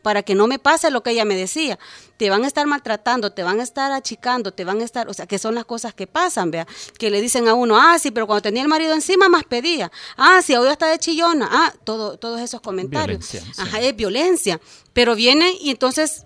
[0.01, 1.77] para que no me pase lo que ella me decía.
[2.17, 5.13] Te van a estar maltratando, te van a estar achicando, te van a estar, o
[5.13, 8.11] sea, que son las cosas que pasan, vea, que le dicen a uno, ah, sí,
[8.11, 11.73] pero cuando tenía el marido encima más pedía, ah, sí, hoy está de chillona, ah,
[11.83, 13.31] todo, todos esos comentarios.
[13.31, 14.59] Violencia, Ajá, es violencia.
[14.93, 16.25] Pero viene y entonces,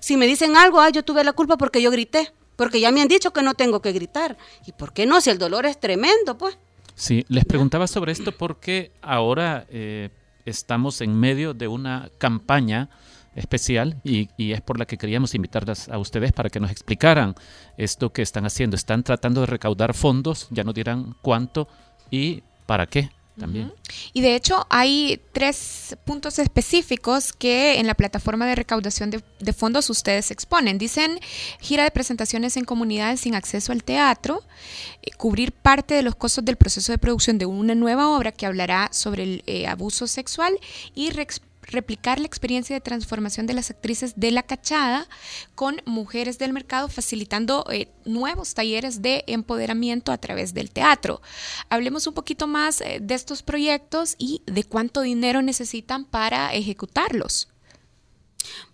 [0.00, 3.00] si me dicen algo, ah, yo tuve la culpa porque yo grité, porque ya me
[3.00, 4.36] han dicho que no tengo que gritar.
[4.66, 5.20] ¿Y por qué no?
[5.20, 6.58] Si el dolor es tremendo, pues.
[6.94, 10.10] Sí, les preguntaba sobre esto porque ahora eh,
[10.44, 12.88] estamos en medio de una campaña
[13.34, 17.34] especial y, es por la que queríamos invitarlas a ustedes para que nos explicaran
[17.76, 18.76] esto que están haciendo.
[18.76, 21.68] Están tratando de recaudar fondos, ya nos dirán cuánto
[22.10, 23.10] y para qué
[24.12, 29.52] Y de hecho hay tres puntos específicos que en la plataforma de recaudación de, de,
[29.52, 30.78] fondos ustedes exponen.
[30.78, 31.18] Dicen
[31.60, 34.42] gira de presentaciones en comunidades sin acceso al teatro,
[35.02, 38.46] eh, cubrir parte de los costos del proceso de producción de una nueva obra que
[38.46, 40.58] hablará sobre el eh, abuso sexual
[40.94, 41.10] y
[41.72, 45.08] replicar la experiencia de transformación de las actrices de la cachada
[45.54, 51.20] con mujeres del mercado, facilitando eh, nuevos talleres de empoderamiento a través del teatro.
[51.68, 57.48] Hablemos un poquito más eh, de estos proyectos y de cuánto dinero necesitan para ejecutarlos.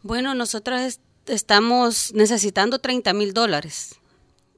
[0.03, 3.98] Bueno, nosotros est estamos necesitando 30 mil dólares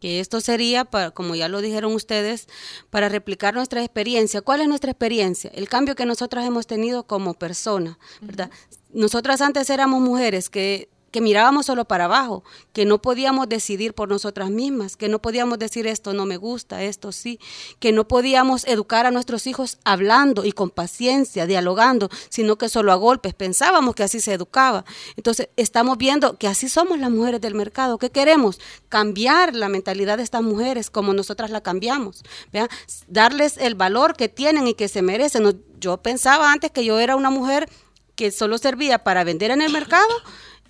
[0.00, 2.48] que esto sería, para, como ya lo dijeron ustedes,
[2.88, 4.40] para replicar nuestra experiencia.
[4.40, 5.50] ¿Cuál es nuestra experiencia?
[5.54, 8.50] El cambio que nosotras hemos tenido como persona, ¿verdad?
[8.50, 8.78] Uh -huh.
[8.92, 14.08] Nosotras antes éramos mujeres que que mirábamos solo para abajo, que no podíamos decidir por
[14.08, 17.40] nosotras mismas, que no podíamos decir esto no me gusta, esto sí,
[17.78, 22.92] que no podíamos educar a nuestros hijos hablando y con paciencia, dialogando, sino que solo
[22.92, 23.34] a golpes.
[23.34, 24.84] Pensábamos que así se educaba.
[25.16, 27.98] Entonces, estamos viendo que así somos las mujeres del mercado.
[27.98, 28.60] ¿Qué queremos?
[28.88, 32.22] Cambiar la mentalidad de estas mujeres como nosotras la cambiamos.
[32.52, 32.68] ¿vea?
[33.08, 35.62] Darles el valor que tienen y que se merecen.
[35.80, 37.68] Yo pensaba antes que yo era una mujer
[38.14, 40.06] que solo servía para vender en el mercado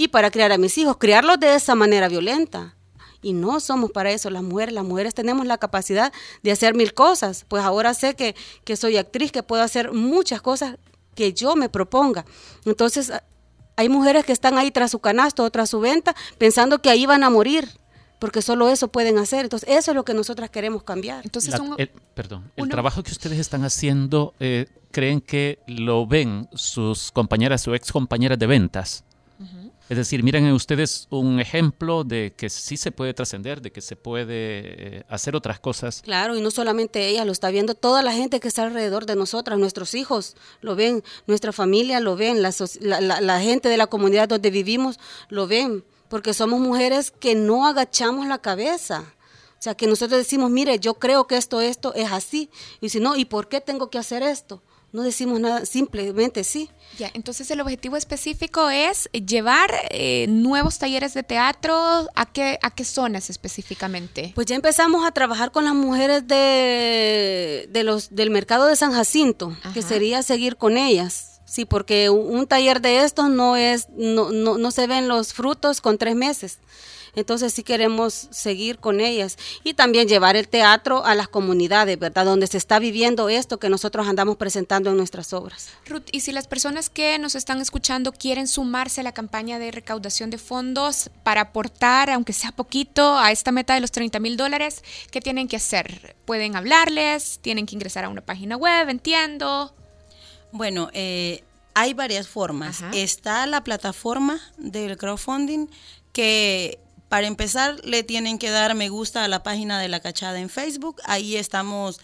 [0.01, 2.75] y para criar a mis hijos, criarlos de esa manera violenta.
[3.21, 4.75] Y no somos para eso las mujeres.
[4.75, 6.11] Las mujeres tenemos la capacidad
[6.43, 7.45] de hacer mil cosas.
[7.47, 8.35] Pues ahora sé que,
[8.65, 10.79] que soy actriz, que puedo hacer muchas cosas
[11.15, 12.25] que yo me proponga.
[12.65, 13.13] Entonces,
[13.77, 17.05] hay mujeres que están ahí tras su canasto o tras su venta pensando que ahí
[17.05, 17.69] van a morir
[18.19, 19.45] porque solo eso pueden hacer.
[19.45, 21.27] Entonces, eso es lo que nosotras queremos cambiar.
[21.27, 26.49] Entonces, La, el, perdón, el trabajo que ustedes están haciendo, eh, ¿creen que lo ven
[26.55, 29.05] sus compañeras o ex compañeras de ventas?
[29.91, 33.81] Es decir, miren en ustedes un ejemplo de que sí se puede trascender, de que
[33.81, 36.03] se puede eh, hacer otras cosas.
[36.03, 39.17] Claro, y no solamente ella, lo está viendo toda la gente que está alrededor de
[39.17, 42.53] nosotras, nuestros hijos lo ven, nuestra familia lo ven, la,
[43.01, 48.29] la gente de la comunidad donde vivimos lo ven, porque somos mujeres que no agachamos
[48.29, 49.13] la cabeza.
[49.59, 52.49] O sea, que nosotros decimos, mire, yo creo que esto, esto es así.
[52.81, 54.63] Y si no, ¿y por qué tengo que hacer esto?
[54.93, 56.69] No decimos nada, simplemente sí.
[56.99, 62.09] Ya, entonces el objetivo específico es llevar eh, nuevos talleres de teatro.
[62.15, 64.33] ¿A qué, ¿A qué zonas específicamente?
[64.35, 68.93] Pues ya empezamos a trabajar con las mujeres de, de los, del mercado de San
[68.93, 69.73] Jacinto, Ajá.
[69.73, 71.41] que sería seguir con ellas.
[71.45, 75.81] Sí, porque un taller de estos no es, no, no, no se ven los frutos
[75.81, 76.59] con tres meses.
[77.15, 82.25] Entonces sí queremos seguir con ellas y también llevar el teatro a las comunidades, ¿verdad?
[82.25, 85.71] Donde se está viviendo esto que nosotros andamos presentando en nuestras obras.
[85.87, 89.71] Ruth, y si las personas que nos están escuchando quieren sumarse a la campaña de
[89.71, 94.37] recaudación de fondos para aportar, aunque sea poquito, a esta meta de los 30 mil
[94.37, 96.17] dólares, ¿qué tienen que hacer?
[96.25, 97.39] ¿Pueden hablarles?
[97.43, 98.89] ¿Tienen que ingresar a una página web?
[98.89, 99.75] Entiendo.
[100.53, 101.45] Bueno, eh,
[101.75, 102.83] hay varias formas.
[102.83, 102.91] Ajá.
[102.95, 105.69] Está la plataforma del crowdfunding
[106.13, 106.79] que
[107.11, 110.49] para empezar, le tienen que dar me gusta a la página de la cachada en
[110.49, 111.03] Facebook.
[111.07, 111.99] Ahí estamos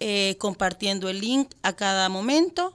[0.00, 2.74] eh, compartiendo el link a cada momento.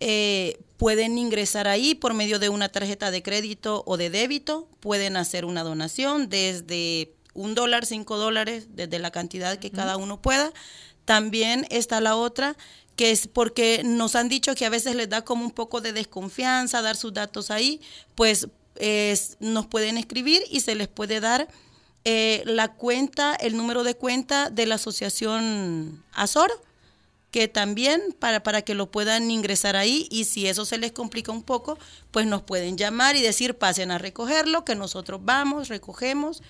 [0.00, 4.68] Eh, pueden ingresar ahí por medio de una tarjeta de crédito o de débito.
[4.80, 9.76] Pueden hacer una donación desde un dólar, cinco dólares, desde la cantidad que uh -huh.
[9.76, 10.52] cada uno pueda.
[11.06, 12.54] También está la otra
[12.96, 15.94] que es porque nos han dicho que a veces les da como un poco de
[15.94, 17.80] desconfianza dar sus datos ahí,
[18.14, 18.46] pues
[19.40, 21.48] nos pueden escribir y se les puede dar
[22.04, 26.50] eh, la cuenta, el número de cuenta de la asociación Azor,
[27.30, 30.06] que también para, para que lo puedan ingresar ahí.
[30.10, 31.78] Y si eso se les complica un poco,
[32.10, 36.42] pues nos pueden llamar y decir pasen a recogerlo, que nosotros vamos, recogemos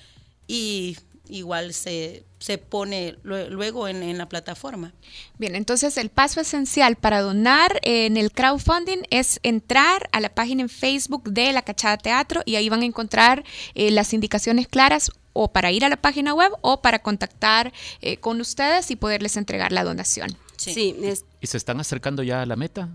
[0.46, 0.96] y
[1.28, 4.92] igual se, se pone lue- luego en, en la plataforma.
[5.38, 10.60] Bien, entonces el paso esencial para donar en el crowdfunding es entrar a la página
[10.60, 15.10] en Facebook de La Cachada Teatro y ahí van a encontrar eh, las indicaciones claras
[15.32, 19.38] o para ir a la página web o para contactar eh, con ustedes y poderles
[19.38, 20.36] entregar la donación.
[20.58, 22.90] Sí, es- ¿Y se están acercando ya a la meta?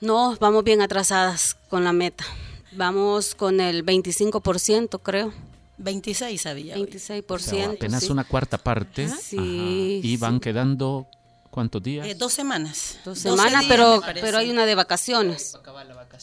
[0.00, 2.24] no, vamos bien atrasadas con la meta.
[2.72, 5.32] Vamos con el 25%, creo.
[5.80, 6.74] 26 había.
[6.76, 6.82] hoy.
[6.86, 7.24] 26%.
[7.34, 8.12] O sea, apenas sí.
[8.12, 9.08] una cuarta parte.
[9.08, 9.46] Sí, Ajá.
[9.46, 10.16] Y sí.
[10.18, 11.06] van quedando,
[11.50, 12.06] ¿cuántos días?
[12.06, 12.98] Eh, dos semanas.
[13.04, 15.56] Dos 12 semanas, días, pero, pero hay una de vacaciones.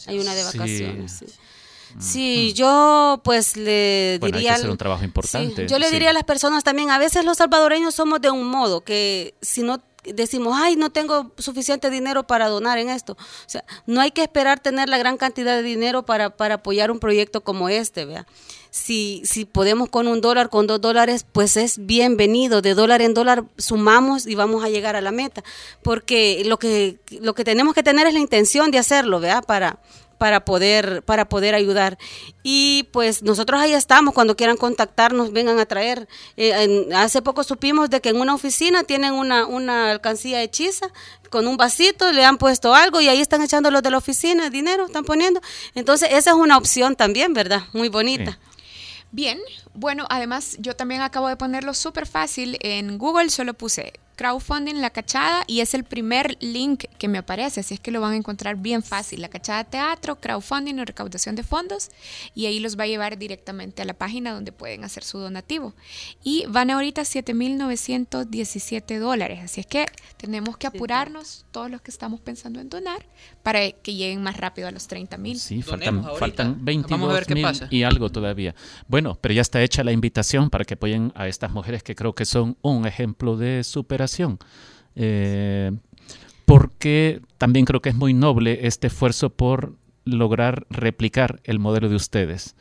[0.06, 0.58] Hay una de Sí.
[0.58, 1.26] vacaciones, sí.
[2.00, 4.54] Sí, yo pues le Bueno, hay diría...
[4.54, 5.64] que hacer un trabajo importante.
[5.64, 5.94] Sí, yo le sí.
[5.94, 9.64] diría a las personas también, a veces los salvadoreños somos de un modo que si
[9.64, 9.82] no
[10.14, 13.14] decimos, ay, no tengo suficiente dinero para donar en esto.
[13.14, 16.92] O sea, no hay que esperar tener la gran cantidad de dinero para, para apoyar
[16.92, 18.28] un proyecto como este, vea.
[18.70, 22.62] Si, si podemos con un dólar, con dos dólares, pues es bienvenido.
[22.62, 25.44] De dólar en dólar sumamos y vamos a llegar a la meta.
[25.82, 29.80] Porque lo que, lo que tenemos que tener es la intención de hacerlo, vea, para,
[30.18, 31.98] para poder para poder ayudar.
[32.44, 36.08] Y pues nosotros ahí estamos cuando quieran contactarnos vengan a traer.
[36.36, 40.88] Eh, hace poco supimos de que en una oficina tienen una una alcancía hechiza
[41.30, 44.50] con un vasito le han puesto algo y ahí están echando los de la oficina
[44.50, 45.42] dinero están poniendo.
[45.76, 48.40] Entonces esa es una opción también verdad muy bonita.
[49.12, 49.40] Bien,
[49.74, 54.90] bueno, además yo también acabo de ponerlo súper fácil en Google, solo puse crowdfunding La
[54.90, 58.16] Cachada y es el primer link que me aparece, así es que lo van a
[58.18, 61.92] encontrar bien fácil, La Cachada Teatro, crowdfunding o recaudación de fondos
[62.34, 65.74] y ahí los va a llevar directamente a la página donde pueden hacer su donativo.
[66.24, 69.86] Y van ahorita 7.917 dólares, así es que
[70.18, 73.06] tenemos que apurarnos todos los que estamos pensando en donar
[73.44, 75.36] para que lleguen más rápido a los 30.000.
[75.36, 77.68] Sí, faltan, faltan Vamos a 22 ver qué mil pasa.
[77.70, 78.56] y algo todavía.
[78.88, 82.16] Bueno, pero ya está hecha la invitación para que apoyen a estas mujeres que creo
[82.16, 84.07] que son un ejemplo de superación.
[84.96, 85.72] Eh,
[86.46, 89.74] porque también creo que es muy noble este esfuerzo por
[90.06, 92.56] lograr replicar el modelo de ustedes.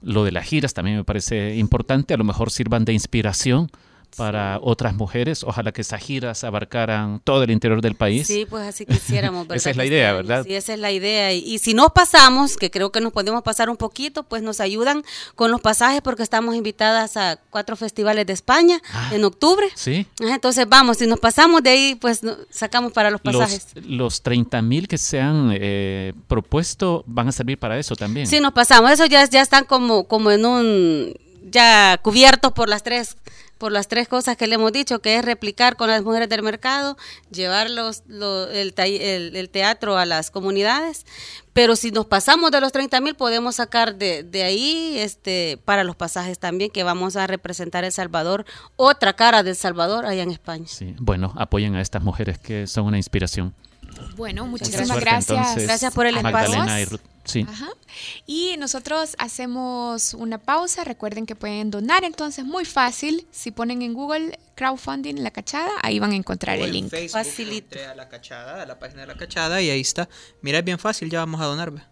[0.00, 3.68] Lo de las giras también me parece importante, a lo mejor sirvan de inspiración
[4.16, 5.44] para otras mujeres.
[5.44, 8.26] Ojalá que esas giras abarcaran todo el interior del país.
[8.26, 9.46] Sí, pues así quisiéramos.
[9.54, 10.12] Esa es la idea.
[10.12, 10.44] ¿verdad?
[10.44, 11.32] Sí, esa es la idea.
[11.32, 14.60] Y, y si nos pasamos, que creo que nos podemos pasar un poquito, pues nos
[14.60, 15.02] ayudan
[15.34, 19.66] con los pasajes porque estamos invitadas a cuatro festivales de España en octubre.
[19.74, 20.06] Sí.
[20.20, 22.20] Entonces vamos, si nos pasamos de ahí, pues
[22.50, 23.66] sacamos para los Los, pasajes.
[23.86, 28.26] los 30 mil que se han eh, propuesto van a servir para eso también.
[28.26, 28.90] Sí, nos pasamos.
[28.90, 31.14] Eso ya, ya están como, como en un,
[31.50, 33.16] ya cubiertos por las tres
[33.62, 36.42] por las tres cosas que le hemos dicho, que es replicar con las mujeres del
[36.42, 36.96] mercado,
[37.30, 41.06] llevar los, lo- el, el- el teatro a las comunidades,
[41.52, 45.84] pero si nos pasamos de los 30 mil podemos sacar de, de ahí este para
[45.84, 48.44] los pasajes también, que vamos a representar El Salvador,
[48.74, 50.64] otra cara del Salvador allá en España.
[50.66, 53.54] Sí, Bueno, apoyen a estas mujeres que son una inspiración.
[54.16, 55.30] Bueno, muchísimas suerte, gracias.
[55.38, 56.64] entonces, Gracias por el espacio.
[57.24, 57.46] Sí.
[57.48, 57.68] Ajá.
[58.26, 60.84] Y nosotros hacemos una pausa.
[60.84, 63.26] Recuerden que pueden donar, entonces muy fácil.
[63.30, 67.08] Si ponen en Google crowdfunding la cachada, ahí van a encontrar O el en link.
[67.10, 67.78] Facilito.
[67.90, 70.08] a la cachada, a la página de la cachada y ahí está.
[70.40, 71.91] Mira, es bien fácil, ya vamos a donar.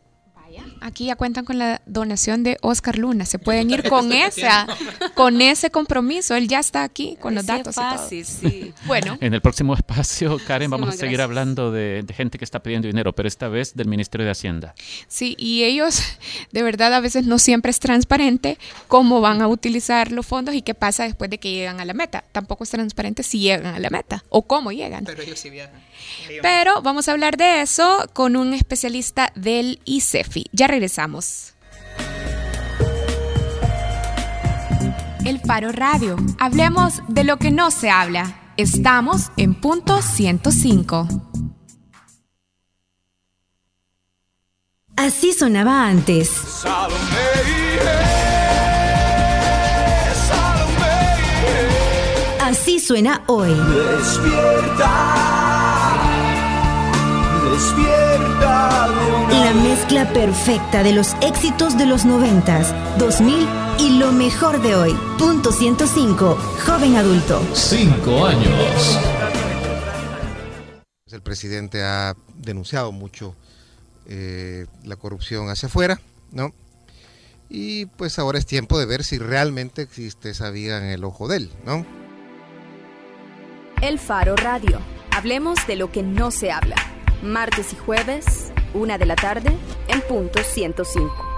[0.83, 3.27] Aquí ya cuentan con la donación de Oscar Luna.
[3.27, 4.67] Se pueden ir con esa,
[5.15, 6.35] con ese compromiso.
[6.35, 7.75] Él ya está aquí con los Sí, es datos.
[7.77, 7.91] y todo.
[7.91, 8.75] fácil, sí.
[8.87, 11.25] Bueno, En el próximo espacio, Karen, vamos a seguir gracias.
[11.25, 14.75] hablando de, de gente que está pidiendo dinero, pero esta vez del Ministerio de Hacienda.
[15.07, 16.03] sí, y ellos,
[16.53, 18.59] de verdad, a veces no siempre es transparente
[18.89, 21.93] cómo van a utilizar los fondos y qué pasa después de que llegan a la
[21.95, 22.25] meta.
[22.33, 25.05] Tampoco es transparente si llegan a la meta o cómo llegan.
[25.05, 25.79] Pero ellos sí viajan.
[26.29, 30.40] Ellos- Pero vamos a hablar de eso con un especialista del ICEFI.
[30.53, 31.55] Ya regresamos.
[35.25, 36.17] El Faro Radio.
[36.39, 38.53] Hablemos de lo que no se habla.
[38.57, 41.09] Estamos en punto 105.
[44.97, 46.31] Así sonaba antes.
[52.43, 53.55] Así suena hoy.
[53.55, 54.93] Despierta,
[57.51, 58.70] despierta
[59.91, 63.49] mezcla perfecta de los éxitos de los 90s, 2000
[63.81, 64.97] y lo mejor de hoy.
[65.19, 66.37] Punto 105.
[66.65, 67.43] Joven adulto.
[67.55, 69.01] Cinco años.
[71.11, 73.35] El presidente ha denunciado mucho
[74.07, 76.53] eh, la corrupción hacia afuera, ¿no?
[77.49, 81.27] Y pues ahora es tiempo de ver si realmente existe esa vía en el ojo
[81.27, 81.85] de él, ¿no?
[83.83, 84.79] El Faro Radio.
[85.11, 86.77] Hablemos de lo que no se habla.
[87.23, 89.51] Martes y jueves, una de la tarde,
[89.89, 91.31] en punto 105.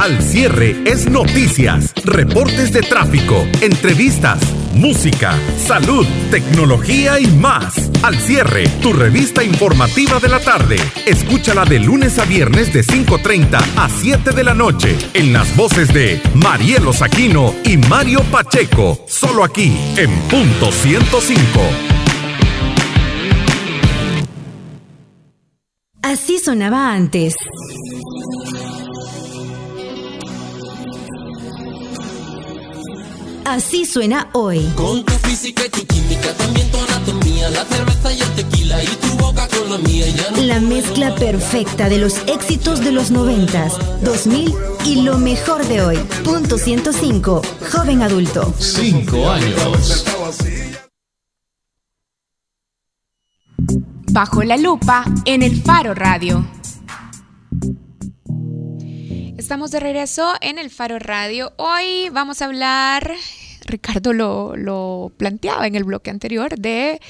[0.00, 4.40] Al cierre es noticias, reportes de tráfico, entrevistas,
[4.72, 7.90] música, salud, tecnología y más.
[8.02, 10.78] Al cierre, tu revista informativa de la tarde.
[11.04, 15.92] Escúchala de lunes a viernes de 5.30 a 7 de la noche en las voces
[15.92, 19.04] de Marielo Saquino y Mario Pacheco.
[19.06, 21.89] Solo aquí, en punto 105.
[26.02, 27.34] Así sonaba antes.
[33.44, 34.60] Así suena hoy.
[34.76, 38.86] Con tu física y tu química, también tu anatomía, la cerveza y el tequila y
[38.86, 40.06] tu boca con la mía.
[40.08, 44.54] Ya no La mezcla perfecta de los éxitos de los noventas, 2000
[44.86, 45.98] y lo mejor de hoy.
[46.24, 47.42] Punto 105.
[47.72, 48.54] Joven adulto.
[48.58, 50.04] Cinco años.
[54.12, 56.44] Bajo la lupa en el Faro Radio.
[59.36, 61.52] Estamos de regreso en el Faro Radio.
[61.56, 63.12] Hoy vamos a hablar,
[63.66, 67.00] Ricardo lo, lo planteaba en el bloque anterior, de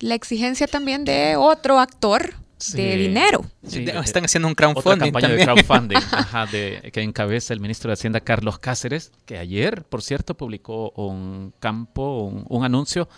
[0.00, 2.34] la exigencia también de otro actor
[2.74, 3.44] de dinero.
[3.66, 7.88] Sí, están haciendo un Otra crowdfunding campaña de crowdfunding ajá, de- que encabeza el ministro
[7.88, 13.08] de Hacienda Carlos Cáceres, que ayer, por cierto, publicó un campo, un, un anuncio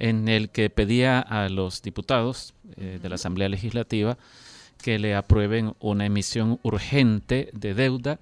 [0.00, 4.18] en el que pedía a los diputados eh, de la Asamblea Legislativa
[4.82, 8.18] que le aprueben una emisión urgente de deuda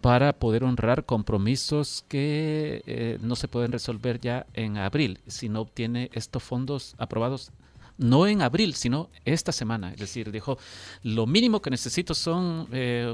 [0.00, 5.60] para poder honrar compromisos que eh, no se pueden resolver ya en abril si no
[5.60, 7.52] obtiene estos fondos aprobados
[7.98, 9.92] no en abril, sino esta semana.
[9.92, 10.56] Es decir, dijo,
[11.02, 13.12] lo mínimo que necesito son eh,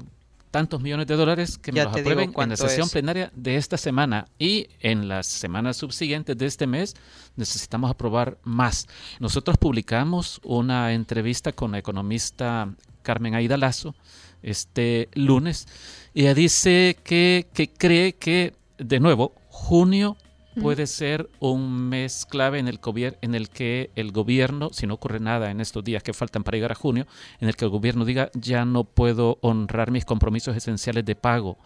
[0.54, 2.92] tantos millones de dólares que me los aprueben en la sesión es.
[2.92, 4.28] plenaria de esta semana.
[4.38, 6.94] Y en las semanas subsiguientes de este mes
[7.34, 8.86] necesitamos aprobar más.
[9.18, 13.96] Nosotros publicamos una entrevista con la economista Carmen Aida Lazo
[14.44, 15.66] este lunes.
[16.14, 20.16] Y ella dice que, que cree que, de nuevo, junio
[20.60, 22.80] puede ser un mes clave en el,
[23.20, 26.56] en el que el gobierno, si no ocurre nada en estos días que faltan para
[26.56, 27.06] llegar a junio,
[27.40, 31.58] en el que el gobierno diga ya no puedo honrar mis compromisos esenciales de pago.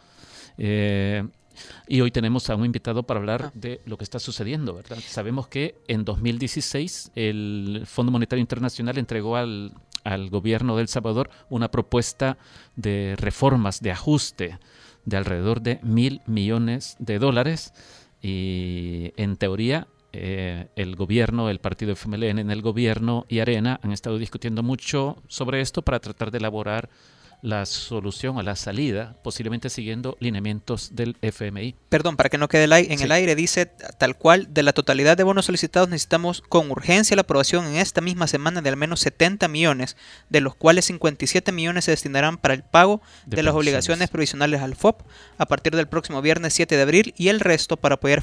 [0.56, 1.26] Eh,
[1.88, 4.98] y hoy tenemos a un invitado para hablar de lo que está sucediendo, ¿verdad?
[5.04, 9.72] Sabemos que en 2016 el Fondo Monetario Internacional entregó al,
[10.04, 12.38] al gobierno de El Salvador una propuesta
[12.76, 14.58] de reformas, de ajuste
[15.04, 17.72] de alrededor de mil millones de dólares
[18.22, 23.92] y en teoría eh, el gobierno, el partido FMLN en el gobierno y Arena han
[23.92, 26.88] estado discutiendo mucho sobre esto para tratar de elaborar
[27.42, 31.76] la solución o la salida, posiblemente siguiendo lineamientos del FMI.
[31.88, 33.04] Perdón, para que no quede en Sí.
[33.04, 37.22] el aire, dice tal cual, de la totalidad de bonos solicitados necesitamos con urgencia la
[37.22, 39.96] aprobación en esta misma semana de al menos 70 millones,
[40.28, 44.60] de los cuales 57 millones se destinarán para el pago De de, las obligaciones provisionales
[44.60, 45.02] al FOP
[45.38, 48.22] a partir del próximo viernes 7 de abril y el resto para apoyar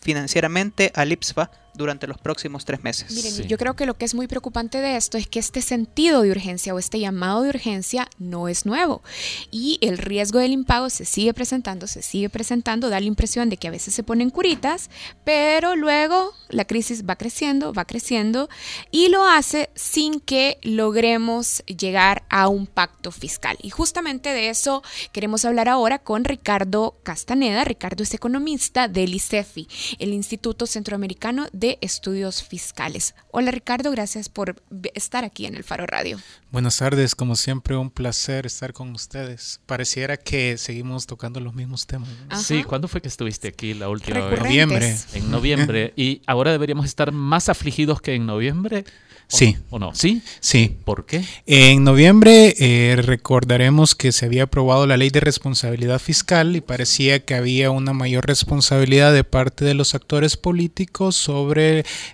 [0.00, 3.10] financieramente al IPSFA durante los próximos tres meses.
[3.10, 6.22] Miren, yo creo que lo que es muy preocupante de esto es que este sentido
[6.22, 9.02] de urgencia o este llamado de urgencia no es nuevo
[9.50, 13.56] y el riesgo del impago se sigue presentando, se sigue presentando, da la impresión de
[13.56, 14.90] que a veces se ponen curitas,
[15.24, 18.48] pero luego la crisis va creciendo, va creciendo
[18.90, 23.58] y lo hace sin que logremos llegar a un pacto fiscal.
[23.62, 27.64] Y justamente de eso queremos hablar ahora con Ricardo Castaneda.
[27.64, 29.68] Ricardo es economista del ICEFI,
[29.98, 33.14] el Instituto Centroamericano de Estudios Fiscales.
[33.30, 34.62] Hola Ricardo, gracias por
[34.94, 36.18] estar aquí en el Faro Radio.
[36.50, 39.60] Buenas tardes, como siempre un placer estar con ustedes.
[39.66, 42.08] Pareciera que seguimos tocando los mismos temas.
[42.30, 42.40] ¿no?
[42.40, 44.38] Sí, ¿cuándo fue que estuviste aquí la última vez?
[44.40, 44.96] Noviembre.
[45.14, 45.92] En noviembre.
[45.96, 48.84] y ahora deberíamos estar más afligidos que en noviembre.
[49.32, 49.54] ¿O Sí.
[49.54, 49.62] no?
[49.70, 49.94] ¿O no?
[49.94, 50.20] ¿Sí?
[50.40, 50.76] Sí.
[50.84, 51.24] ¿Por qué?
[51.46, 57.24] En noviembre eh, recordaremos que se había aprobado la ley de responsabilidad fiscal y parecía
[57.24, 61.53] que había una mayor responsabilidad de parte de los actores políticos sobre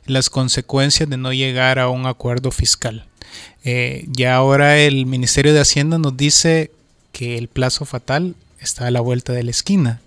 [0.06, 3.06] las consecuencias de no llegar a un acuerdo fiscal.
[3.64, 6.70] Eh, ya ahora el Ministerio de Hacienda nos dice
[7.12, 10.00] que el plazo fatal está a la vuelta de la esquina.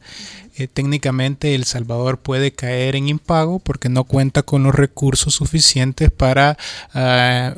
[0.56, 6.12] Eh, técnicamente El Salvador puede caer en impago porque no cuenta con los recursos suficientes
[6.12, 6.58] para
[6.94, 7.56] ah,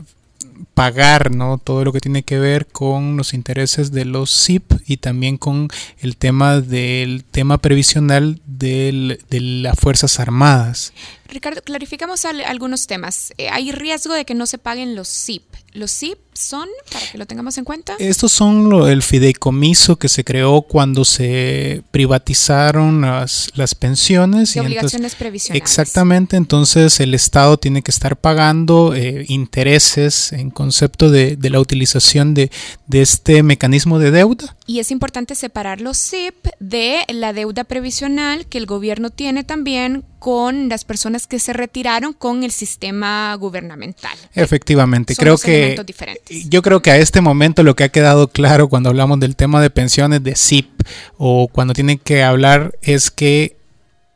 [0.73, 1.57] pagar ¿no?
[1.57, 5.67] todo lo que tiene que ver con los intereses de los SIP y también con
[5.99, 10.93] el tema del tema previsional de las Fuerzas Armadas.
[11.27, 13.33] Ricardo, clarificamos al- algunos temas.
[13.37, 15.43] Eh, hay riesgo de que no se paguen los SIP.
[15.73, 20.07] Los SIP son, para que lo tengamos en cuenta, Estos son lo- el fideicomiso que
[20.07, 24.53] se creó cuando se privatizaron las, las pensiones.
[24.53, 25.61] de y entonces- obligaciones previsionales.
[25.61, 31.59] Exactamente, entonces el Estado tiene que estar pagando eh, intereses en concepto de, de la
[31.59, 32.51] utilización de,
[32.87, 34.55] de este mecanismo de deuda.
[34.67, 40.03] Y es importante separar los SIP de la deuda previsional que el gobierno tiene también
[40.25, 44.17] con las personas que se retiraron con el sistema gubernamental.
[44.33, 46.49] Efectivamente, Son creo que diferentes.
[46.49, 49.61] yo creo que a este momento lo que ha quedado claro cuando hablamos del tema
[49.61, 50.81] de pensiones de SIP
[51.19, 53.54] o cuando tienen que hablar es que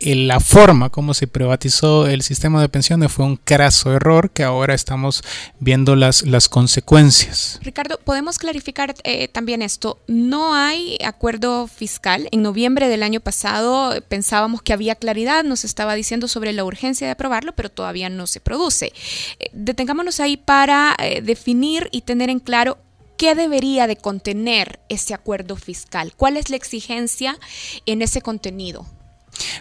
[0.00, 4.74] la forma como se privatizó el sistema de pensiones fue un craso error que ahora
[4.74, 5.22] estamos
[5.58, 7.60] viendo las, las consecuencias.
[7.62, 9.98] Ricardo, ¿podemos clarificar eh, también esto?
[10.06, 12.28] No hay acuerdo fiscal.
[12.32, 16.64] En noviembre del año pasado eh, pensábamos que había claridad, nos estaba diciendo sobre la
[16.64, 18.92] urgencia de aprobarlo, pero todavía no se produce.
[19.38, 22.78] Eh, detengámonos ahí para eh, definir y tener en claro
[23.16, 26.14] qué debería de contener ese acuerdo fiscal.
[26.16, 27.38] ¿Cuál es la exigencia
[27.84, 28.86] en ese contenido?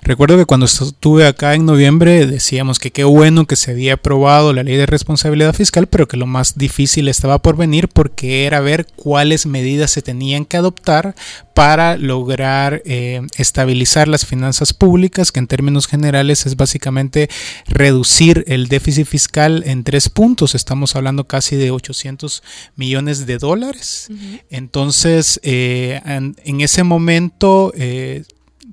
[0.01, 4.53] Recuerdo que cuando estuve acá en noviembre decíamos que qué bueno que se había aprobado
[4.53, 8.59] la ley de responsabilidad fiscal, pero que lo más difícil estaba por venir porque era
[8.59, 11.15] ver cuáles medidas se tenían que adoptar
[11.53, 17.29] para lograr eh, estabilizar las finanzas públicas, que en términos generales es básicamente
[17.67, 20.55] reducir el déficit fiscal en tres puntos.
[20.55, 22.43] Estamos hablando casi de 800
[22.77, 24.07] millones de dólares.
[24.49, 27.73] Entonces, eh, en, en ese momento...
[27.75, 28.23] Eh,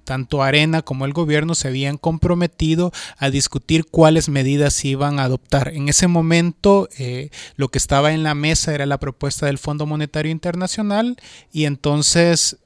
[0.07, 5.73] tanto Arena como el gobierno se habían comprometido a discutir cuáles medidas iban a adoptar.
[5.75, 9.85] En ese momento eh, lo que estaba en la mesa era la propuesta del Fondo
[9.85, 11.17] Monetario Internacional
[11.53, 12.59] y entonces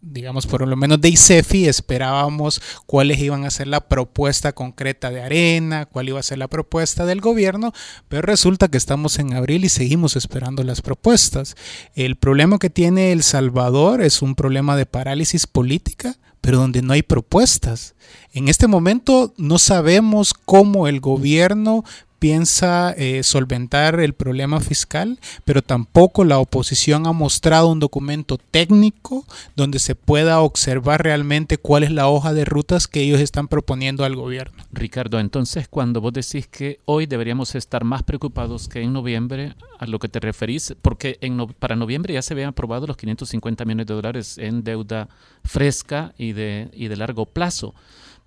[0.00, 5.20] digamos por lo menos de ICEFI esperábamos cuáles iban a ser la propuesta concreta de
[5.20, 7.72] Arena, cuál iba a ser la propuesta del gobierno,
[8.08, 11.56] pero resulta que estamos en abril y seguimos esperando las propuestas.
[11.96, 16.16] El problema que tiene El Salvador es un problema de parálisis política
[16.48, 17.94] pero donde no hay propuestas.
[18.32, 21.84] En este momento no sabemos cómo el gobierno
[22.18, 29.24] piensa eh, solventar el problema fiscal, pero tampoco la oposición ha mostrado un documento técnico
[29.56, 34.04] donde se pueda observar realmente cuál es la hoja de rutas que ellos están proponiendo
[34.04, 34.64] al gobierno.
[34.72, 39.86] Ricardo, entonces cuando vos decís que hoy deberíamos estar más preocupados que en noviembre, a
[39.86, 43.86] lo que te referís, porque en para noviembre ya se habían aprobado los 550 millones
[43.86, 45.08] de dólares en deuda
[45.44, 47.74] fresca y de, y de largo plazo,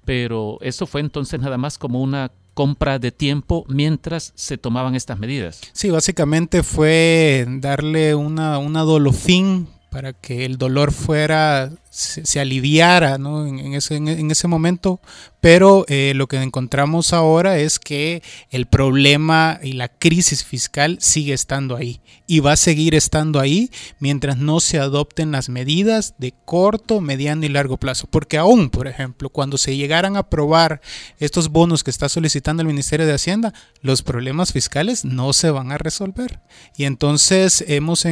[0.05, 2.31] pero eso fue entonces nada más como una
[2.61, 5.61] compra de tiempo mientras se tomaban estas medidas.
[5.73, 13.45] Sí, básicamente fue darle una, una dolofín para que el dolor fuera, se, aliviara ¿no?
[13.45, 15.01] en, ese, en, ese, momento,
[15.41, 21.33] pero eh, lo que encontramos ahora es que el problema y la crisis fiscal sigue
[21.33, 23.69] estando ahí y va a seguir estando ahí
[23.99, 28.87] mientras no se adopten las medidas de corto, mediano y largo plazo, porque aún, por
[28.87, 30.79] ejemplo, cuando se llegaran a aprobar
[31.19, 35.73] estos bonos que está solicitando el Ministerio de Hacienda, los problemas fiscales no se van
[35.73, 36.39] a resolver.
[36.77, 38.05] Y entonces hemos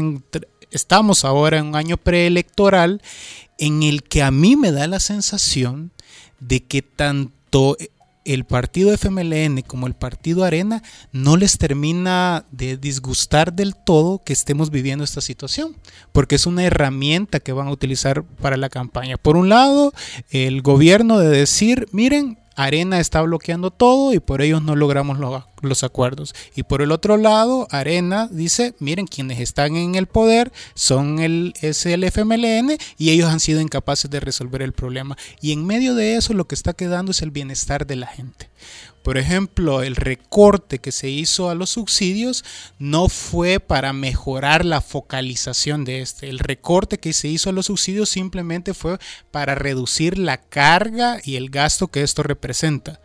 [0.71, 3.01] estamos ahora en un año preelectoral
[3.57, 5.91] en el que a mí me da la sensación
[6.39, 7.77] de que tanto
[8.25, 14.33] el partido FMLN como el partido Arena no les termina de disgustar del todo que
[14.33, 15.75] estemos viviendo esta situación,
[16.11, 19.17] porque es una herramienta que van a utilizar para la campaña.
[19.17, 19.93] Por un lado,
[20.29, 25.47] el gobierno de decir, miren, Arena está bloqueando todo y por ellos no logramos lo,
[25.61, 26.35] los acuerdos.
[26.57, 31.53] Y por el otro lado, Arena dice, miren, quienes están en el poder son el,
[31.61, 35.17] es el FMLN y ellos han sido incapaces de resolver el problema.
[35.39, 38.49] Y en medio de eso lo que está quedando es el bienestar de la gente.
[39.03, 42.43] Por ejemplo, el recorte que se hizo a los subsidios
[42.79, 46.29] no fue para mejorar la focalización de este.
[46.29, 48.99] El recorte que se hizo a los subsidios simplemente fue
[49.31, 52.99] para reducir la carga y el gasto que esto representa.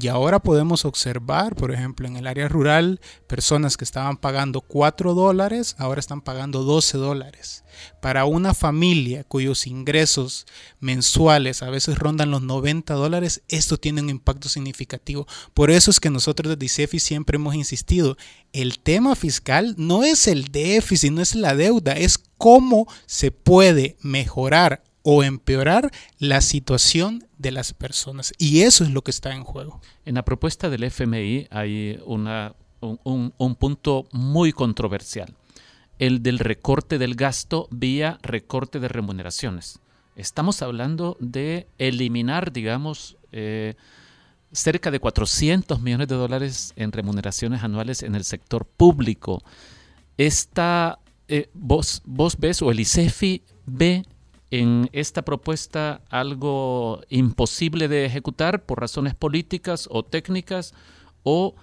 [0.00, 5.12] Y ahora podemos observar, por ejemplo, en el área rural, personas que estaban pagando 4
[5.12, 7.64] dólares, ahora están pagando 12 dólares.
[8.00, 10.46] Para una familia cuyos ingresos
[10.78, 15.26] mensuales a veces rondan los 90 dólares, esto tiene un impacto significativo.
[15.52, 18.16] Por eso es que nosotros desde ICEFI siempre hemos insistido,
[18.52, 23.96] el tema fiscal no es el déficit, no es la deuda, es cómo se puede
[24.00, 28.34] mejorar o empeorar la situación de las personas.
[28.36, 29.80] Y eso es lo que está en juego.
[30.04, 32.28] En la propuesta del FMI hay un,
[32.82, 35.34] un, un, punto muy controversial,
[35.98, 39.80] el del recorte del gasto vía recorte de remuneraciones.
[40.14, 43.76] Estamos hablando de eliminar, digamos, eh,
[44.52, 49.42] cerca de 400 millones de dólares en remuneraciones anuales en el sector público.
[50.18, 50.98] Esta,
[51.28, 54.04] eh, vos, ¿Vos ves o el ICEFI ve
[54.50, 60.74] en esta propuesta algo imposible de ejecutar por razones políticas o técnicas
[61.22, 61.54] o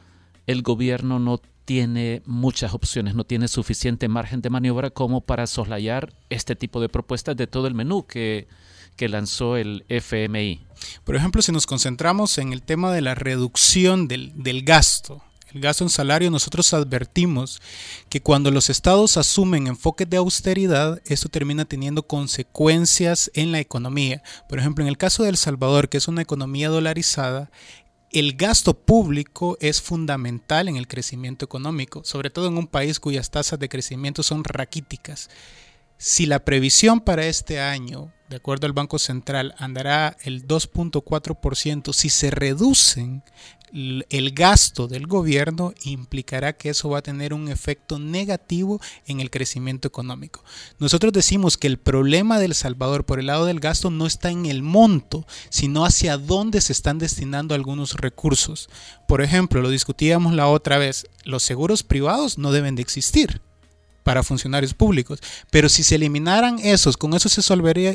[0.45, 6.13] el gobierno no tiene muchas opciones, no tiene suficiente margen de maniobra como para soslayar
[6.29, 8.47] este tipo de propuestas de todo el menú que,
[8.95, 10.61] que lanzó el FMI.
[11.03, 15.23] Por ejemplo, si nos concentramos en el tema de la reducción del, del gasto,
[15.55, 17.61] el gasto en salario, nosotros advertimos
[18.09, 24.21] que cuando los estados asumen enfoques de austeridad, esto termina teniendo consecuencias en la economía.
[24.49, 27.49] Por ejemplo, en el caso de El Salvador, que es una economía dolarizada,
[28.11, 33.31] el gasto público es fundamental en el crecimiento económico, sobre todo en un país cuyas
[33.31, 35.29] tasas de crecimiento son raquíticas.
[35.97, 42.09] Si la previsión para este año, de acuerdo al Banco Central, andará el 2.4%, si
[42.09, 43.23] se reducen
[44.09, 49.29] el gasto del gobierno implicará que eso va a tener un efecto negativo en el
[49.29, 50.43] crecimiento económico.
[50.79, 54.45] Nosotros decimos que el problema del Salvador por el lado del gasto no está en
[54.45, 58.69] el monto, sino hacia dónde se están destinando algunos recursos.
[59.09, 63.41] Por ejemplo, lo discutíamos la otra vez, los seguros privados no deben de existir
[64.05, 65.19] para funcionarios públicos.
[65.49, 67.41] Pero si se eliminaran esos, ¿con eso se,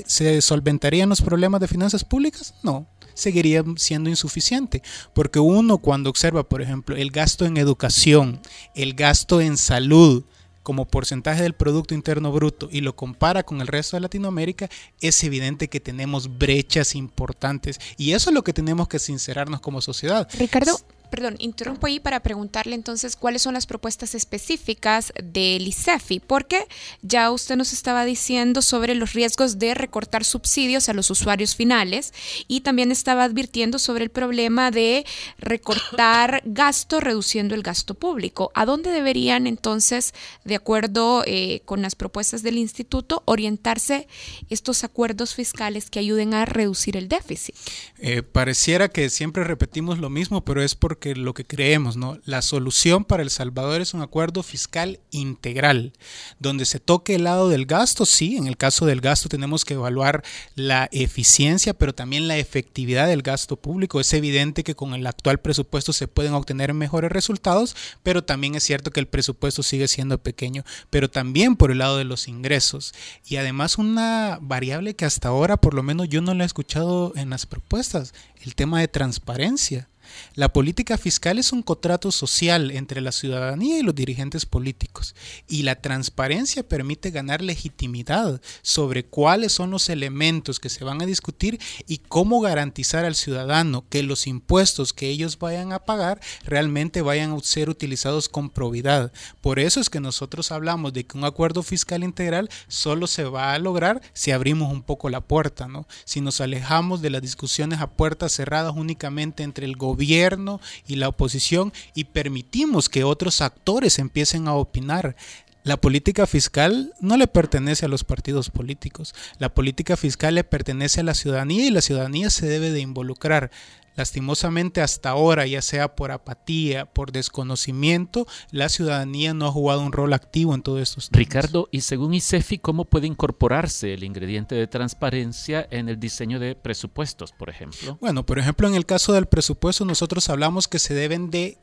[0.07, 2.53] se solventarían los problemas de finanzas públicas?
[2.65, 4.83] No, seguiría siendo insuficiente,
[5.15, 8.41] porque uno cuando observa, por ejemplo, el gasto en educación,
[8.75, 10.25] el gasto en salud,
[10.65, 14.69] como porcentaje del Producto Interno Bruto y lo compara con el resto de Latinoamérica,
[15.01, 19.81] es evidente que tenemos brechas importantes y eso es lo que tenemos que sincerarnos como
[19.81, 20.29] sociedad.
[20.39, 20.79] Ricardo,
[21.11, 26.67] Perdón, interrumpo ahí para preguntarle entonces cuáles son las propuestas específicas del ICEFI, porque
[27.03, 32.13] ya usted nos estaba diciendo sobre los riesgos de recortar subsidios a los usuarios finales
[32.47, 35.05] y también estaba advirtiendo sobre el problema de
[35.39, 38.53] recortar gasto reduciendo el gasto público.
[38.55, 44.07] ¿A dónde deberían entonces, de acuerdo eh, con las propuestas del instituto, orientarse
[44.49, 47.55] estos acuerdos fiscales que ayuden a reducir el déficit?
[47.99, 52.19] Eh, pareciera que siempre repetimos lo mismo, pero es porque que lo que creemos, ¿no?
[52.25, 55.93] La solución para El Salvador es un acuerdo fiscal integral,
[56.39, 59.75] donde se toque el lado del gasto, sí, en el caso del gasto tenemos que
[59.75, 60.23] evaluar
[60.55, 64.01] la eficiencia, pero también la efectividad del gasto público.
[64.01, 68.65] Es evidente que con el actual presupuesto se pueden obtener mejores resultados, pero también es
[68.65, 72.95] cierto que el presupuesto sigue siendo pequeño, pero también por el lado de los ingresos.
[73.27, 77.13] Y además una variable que hasta ahora por lo menos yo no la he escuchado
[77.17, 79.89] en las propuestas, el tema de transparencia.
[80.35, 85.15] La política fiscal es un contrato social entre la ciudadanía y los dirigentes políticos
[85.49, 91.07] y la transparencia permite ganar legitimidad sobre cuáles son los elementos que se van a
[91.07, 97.03] discutir y cómo garantizar al ciudadano que los impuestos que ellos vayan a pagar realmente
[97.03, 99.13] vayan a ser utilizados con probidad.
[99.41, 103.55] Por eso es que nosotros hablamos de que un acuerdo fiscal integral solo se va
[103.55, 105.87] a lograr si abrimos un poco la puerta, ¿no?
[106.05, 110.97] Si nos alejamos de las discusiones a puertas cerradas únicamente entre el gobierno gobierno y
[110.97, 115.15] la oposición y permitimos que otros actores empiecen a opinar.
[115.63, 119.15] La política fiscal no le pertenece a los partidos políticos.
[119.39, 123.51] La política fiscal le pertenece a la ciudadanía y la ciudadanía se debe de involucrar.
[123.97, 129.93] Lastimosamente hasta ahora, ya sea por apatía, por desconocimiento, la ciudadanía no ha jugado un
[129.93, 131.19] rol activo en todos estos temas.
[131.19, 136.55] Ricardo, y según ICEFI, ¿cómo puede incorporarse el ingrediente de transparencia en el diseño de
[136.55, 137.99] presupuestos, por ejemplo?
[138.01, 141.59] Bueno, por ejemplo, en el caso del presupuesto, nosotros hablamos que se deben de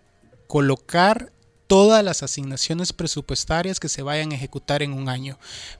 [0.47, 1.31] colocar
[1.67, 5.39] todas las asignaciones presupuestarias que se vayan a ejecutar en un año.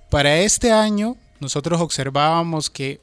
[0.10, 3.02] Para este año, nosotros observábamos que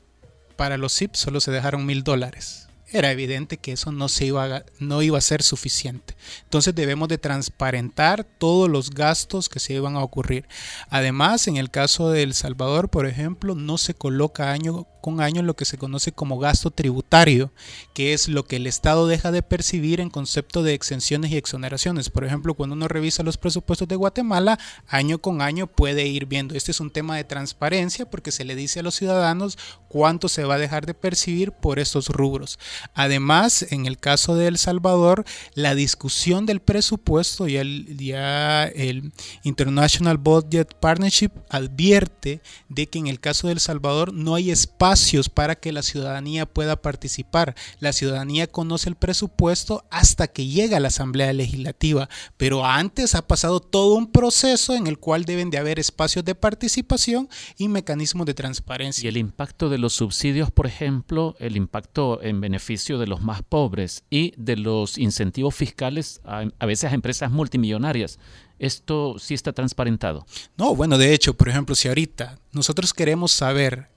[0.57, 4.45] para los CIP solo se dejaron mil dólares era evidente que eso no, se iba
[4.45, 6.15] a, no iba a ser suficiente.
[6.45, 10.47] Entonces debemos de transparentar todos los gastos que se iban a ocurrir.
[10.91, 15.43] Además, en el caso de El Salvador, por ejemplo, no se coloca año con año
[15.43, 17.53] lo que se conoce como gasto tributario,
[17.93, 22.09] que es lo que el Estado deja de percibir en concepto de exenciones y exoneraciones.
[22.09, 24.59] Por ejemplo, cuando uno revisa los presupuestos de Guatemala,
[24.89, 26.55] año con año puede ir viendo.
[26.55, 29.59] Este es un tema de transparencia porque se le dice a los ciudadanos
[29.89, 32.59] cuánto se va a dejar de percibir por estos rubros.
[32.95, 39.13] Además, en el caso de El Salvador, la discusión del presupuesto, ya el
[39.43, 45.29] International Budget Partnership advierte de que en el caso de El Salvador no hay espacios
[45.29, 47.55] para que la ciudadanía pueda participar.
[47.81, 53.27] La ciudadanía conoce el presupuesto hasta que llega a la Asamblea Legislativa, pero antes ha
[53.27, 58.27] pasado todo un proceso en el cual deben de haber espacios de participación y mecanismos
[58.27, 59.05] de transparencia.
[59.05, 63.43] Y el impacto de los subsidios, por ejemplo, el impacto en beneficio de los más
[63.43, 68.19] pobres y de los incentivos fiscales a, a veces a empresas multimillonarias.
[68.59, 70.27] ¿Esto sí está transparentado?
[70.57, 73.89] No, bueno, de hecho, por ejemplo, si ahorita nosotros queremos saber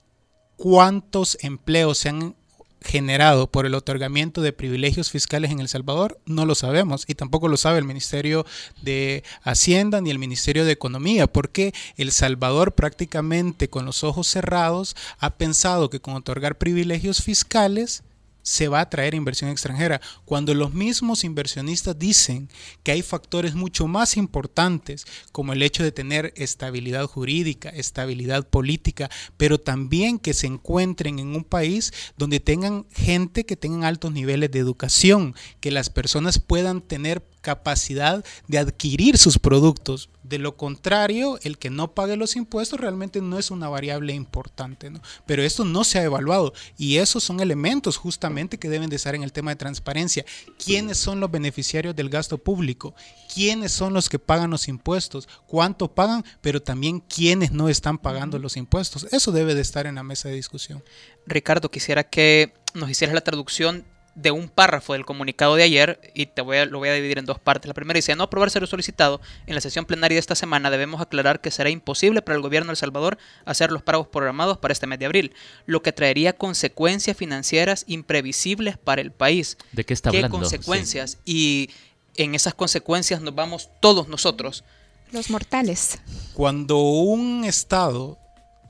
[0.57, 2.35] cuántos empleos se han
[2.81, 7.47] generado por el otorgamiento de privilegios fiscales en El Salvador, no lo sabemos y tampoco
[7.47, 8.45] lo sabe el Ministerio
[8.81, 14.95] de Hacienda ni el Ministerio de Economía, porque El Salvador prácticamente con los ojos cerrados
[15.19, 18.03] ha pensado que con otorgar privilegios fiscales
[18.47, 22.47] se va a traer inversión extranjera, cuando los mismos inversionistas dicen
[22.81, 29.09] que hay factores mucho más importantes, como el hecho de tener estabilidad jurídica, estabilidad política,
[29.35, 34.49] pero también que se encuentren en un país donde tengan gente que tengan altos niveles
[34.49, 40.09] de educación, que las personas puedan tener capacidad de adquirir sus productos.
[40.21, 44.89] De lo contrario, el que no pague los impuestos realmente no es una variable importante,
[44.89, 44.99] ¿no?
[45.25, 49.15] Pero esto no se ha evaluado y esos son elementos justamente que deben de estar
[49.15, 50.25] en el tema de transparencia.
[50.61, 52.93] ¿Quiénes son los beneficiarios del gasto público?
[53.33, 55.29] ¿Quiénes son los que pagan los impuestos?
[55.47, 56.25] ¿Cuánto pagan?
[56.41, 59.07] Pero también quiénes no están pagando los impuestos.
[59.13, 60.83] Eso debe de estar en la mesa de discusión.
[61.25, 63.85] Ricardo, quisiera que nos hicieras la traducción
[64.17, 67.19] de un párrafo del comunicado de ayer y te voy a, lo voy a dividir
[67.19, 67.67] en dos partes.
[67.67, 70.99] La primera dice, no aprobarse lo solicitado en la sesión plenaria de esta semana, debemos
[71.01, 74.71] aclarar que será imposible para el gobierno de El Salvador hacer los pagos programados para
[74.71, 75.33] este mes de abril,
[75.67, 79.55] lo que traería consecuencias financieras imprevisibles para el país.
[79.71, 80.39] ¿De qué está ¿Qué hablando?
[80.39, 81.19] consecuencias?
[81.23, 81.69] Y
[82.15, 84.63] en esas consecuencias nos vamos todos nosotros.
[85.11, 85.99] Los mortales.
[86.33, 88.17] Cuando un Estado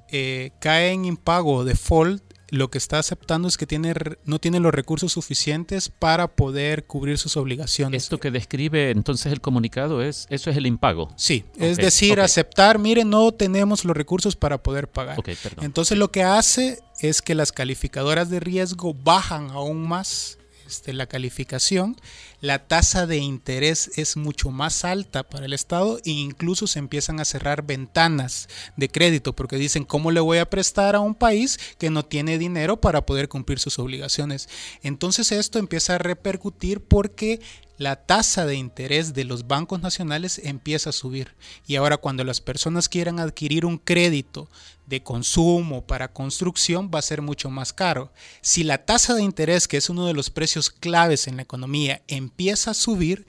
[0.10, 3.94] eh, cae en impago o default, lo que está aceptando es que tiene,
[4.26, 8.04] no tiene los recursos suficientes para poder cubrir sus obligaciones.
[8.04, 11.10] Esto que describe entonces el comunicado es eso es el impago.
[11.16, 15.18] Sí, es decir, aceptar, mire, no tenemos los recursos para poder pagar.
[15.62, 20.37] Entonces lo que hace es que las calificadoras de riesgo bajan aún más
[20.68, 21.96] este, la calificación,
[22.42, 27.20] la tasa de interés es mucho más alta para el Estado e incluso se empiezan
[27.20, 31.60] a cerrar ventanas de crédito porque dicen, ¿cómo le voy a prestar a un país
[31.78, 34.50] que no tiene dinero para poder cumplir sus obligaciones?
[34.84, 37.40] Entonces esto empieza a repercutir porque
[37.78, 41.36] la tasa de interés de los bancos nacionales empieza a subir.
[41.66, 44.50] Y ahora cuando las personas quieran adquirir un crédito
[44.88, 48.12] de consumo para construcción va a ser mucho más caro.
[48.42, 52.02] Si la tasa de interés, que es uno de los precios claves en la economía,
[52.08, 53.28] empieza a subir,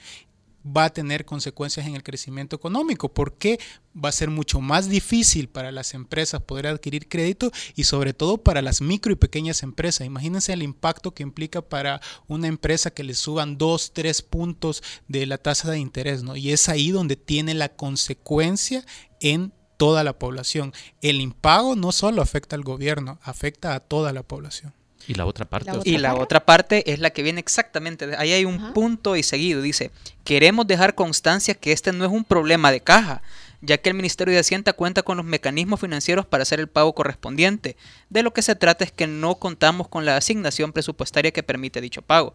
[0.65, 3.59] va a tener consecuencias en el crecimiento económico porque
[3.97, 8.39] va a ser mucho más difícil para las empresas poder adquirir crédito y sobre todo
[8.39, 10.07] para las micro y pequeñas empresas.
[10.07, 15.27] Imagínense el impacto que implica para una empresa que le suban 2, 3 puntos de
[15.27, 16.37] la tasa de interés, ¿no?
[16.37, 18.85] Y es ahí donde tiene la consecuencia
[19.21, 20.75] en toda la población.
[21.01, 24.75] El impago no solo afecta al gobierno, afecta a toda la población.
[25.07, 25.71] Y la otra parte.
[25.87, 29.23] y la otra parte es la que viene exactamente, de- ahí hay un punto y
[29.23, 29.91] seguido, dice,
[30.23, 33.23] queremos dejar constancia que este no es un problema de caja,
[33.63, 36.95] ya que el Ministerio de Hacienda cuenta con los mecanismos financieros para hacer el pago
[36.95, 37.77] correspondiente.
[38.11, 41.81] De lo que se trata es que no contamos con la asignación presupuestaria que permite
[41.81, 42.35] dicho pago.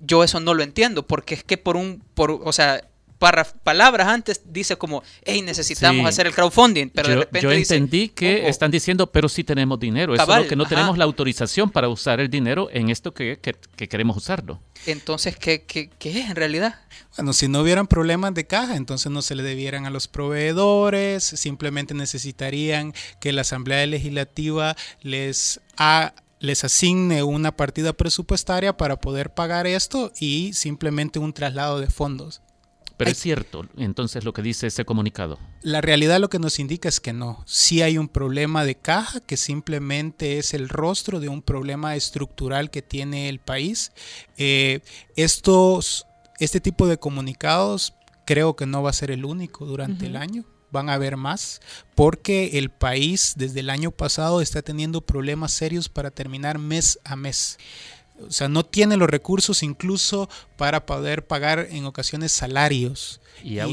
[0.00, 2.84] Yo eso no lo entiendo, porque es que por un, por, o sea,
[3.18, 6.08] para, palabras antes dice como, hey, necesitamos Sí.
[6.08, 9.28] hacer el crowdfunding, pero yo, de repente yo dice, entendí que "Ojo, están diciendo, pero
[9.28, 10.14] sí tenemos dinero.
[10.14, 10.70] Eso es lo que no ajá.
[10.76, 14.60] tenemos la autorización para usar el dinero en esto que, que- que queremos usarlo.
[14.86, 16.76] Entonces, ¿qué, qué, qué es en realidad?
[17.16, 21.24] Bueno, si no hubieran problemas de caja, entonces no se le debieran a los proveedores,
[21.24, 29.34] simplemente necesitarían que la Asamblea Legislativa les, ha- les asigne una partida presupuestaria para poder
[29.34, 32.42] pagar esto y simplemente un traslado de fondos.
[32.98, 35.38] Pero es cierto, entonces lo que dice ese comunicado.
[35.62, 37.44] La realidad lo que nos indica es que no.
[37.46, 42.72] Sí hay un problema de caja que simplemente es el rostro de un problema estructural
[42.72, 43.92] que tiene el país.
[44.36, 44.80] Eh,
[45.14, 46.06] estos,
[46.40, 47.94] este tipo de comunicados
[48.26, 50.44] creo que no va a ser el único durante el año.
[50.72, 51.60] Van a haber más
[51.94, 57.14] porque el país desde el año pasado está teniendo problemas serios para terminar mes a
[57.14, 57.58] mes.
[58.26, 63.20] O sea, no tiene los recursos incluso para poder pagar en ocasiones salarios.
[63.42, 63.66] Y ha,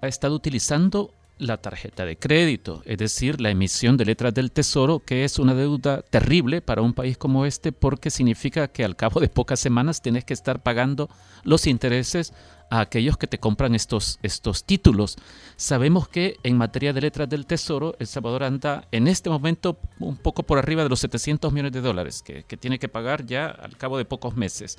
[0.00, 5.00] ha estado utilizando la tarjeta de crédito, es decir, la emisión de letras del tesoro,
[5.00, 9.20] que es una deuda terrible para un país como este porque significa que al cabo
[9.20, 11.08] de pocas semanas tienes que estar pagando
[11.42, 12.34] los intereses
[12.70, 15.16] a aquellos que te compran estos, estos títulos.
[15.56, 20.16] Sabemos que en materia de letras del tesoro, El Salvador anda en este momento un
[20.16, 23.76] poco por arriba de los 700 millones de dólares que, tiene que pagar ya al
[23.76, 24.78] cabo de pocos meses.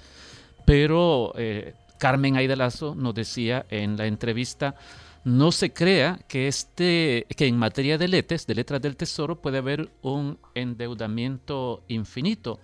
[0.65, 4.75] Pero eh, Carmen Aida Lazo nos decía en la entrevista,
[5.23, 9.59] no se crea que, este, que en materia de letes, de letras del tesoro, puede
[9.59, 12.59] haber un endeudamiento infinito.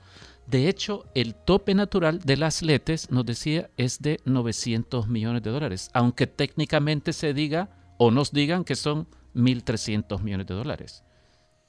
[0.47, 5.51] De hecho, el tope natural de las letes, nos decía, es de 900 millones de
[5.51, 11.03] dólares, aunque técnicamente se diga o nos digan que son 1.300 millones de dólares.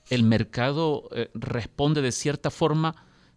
[0.08, 2.94] El mercado eh, responde de cierta forma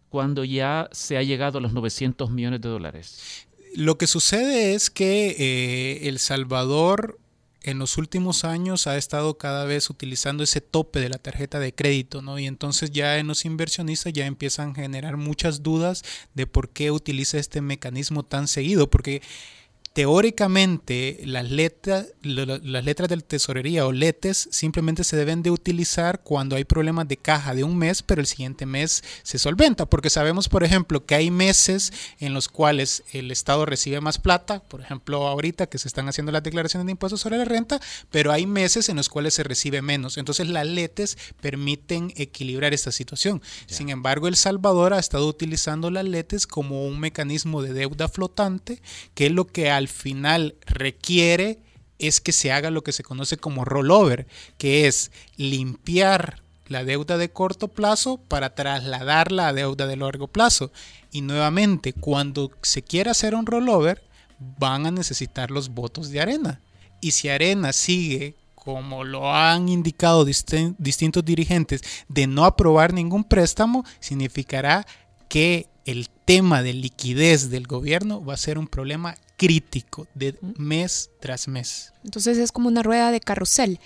[0.10, 3.48] cuando ya se ha llegado a los 900 millones de dólares.
[3.76, 7.20] Lo que sucede es que eh, El Salvador
[7.64, 11.74] en los últimos años ha estado cada vez utilizando ese tope de la tarjeta de
[11.74, 12.40] crédito, ¿no?
[12.40, 16.04] Y entonces ya en los inversionistas ya empiezan a generar muchas dudas
[16.34, 19.22] de por qué utiliza este mecanismo tan seguido, porque
[19.94, 26.56] teóricamente las letras, las letras de tesorería o letes simplemente se deben de utilizar cuando
[26.56, 30.48] hay problemas de caja de un mes, pero el siguiente mes se solventa, porque sabemos,
[30.48, 35.28] por ejemplo, que hay meses en los cuales el Estado recibe más plata, por ejemplo,
[35.28, 37.82] ahorita que se están haciendo las declaraciones de impuestos sobre la renta,
[38.12, 40.18] pero hay meses en los cuales se recibe menos.
[40.18, 43.42] Entonces las letes permiten equilibrar esta situación.
[43.66, 48.82] Sin embargo, El Salvador ha estado utilizando las letes como un mecanismo de deuda flotante,
[49.16, 51.60] que es lo que al final requiere
[52.00, 54.28] es que se haga lo que se conoce como rollover,
[54.58, 60.72] que es limpiar la deuda de corto plazo para trasladarla a deuda de largo plazo.
[61.12, 64.02] Y nuevamente, cuando se quiera hacer un rollover,
[64.40, 66.62] van a necesitar los votos de Arena.
[67.02, 73.84] Y si Arena sigue como lo han indicado distintos dirigentes, de no aprobar ningún préstamo,
[74.00, 74.86] significará
[75.30, 81.10] que el tema de liquidez del gobierno va a ser un problema crítico de mes
[81.20, 81.91] tras mes.
[82.04, 83.80] Entonces es como una rueda de carrusel.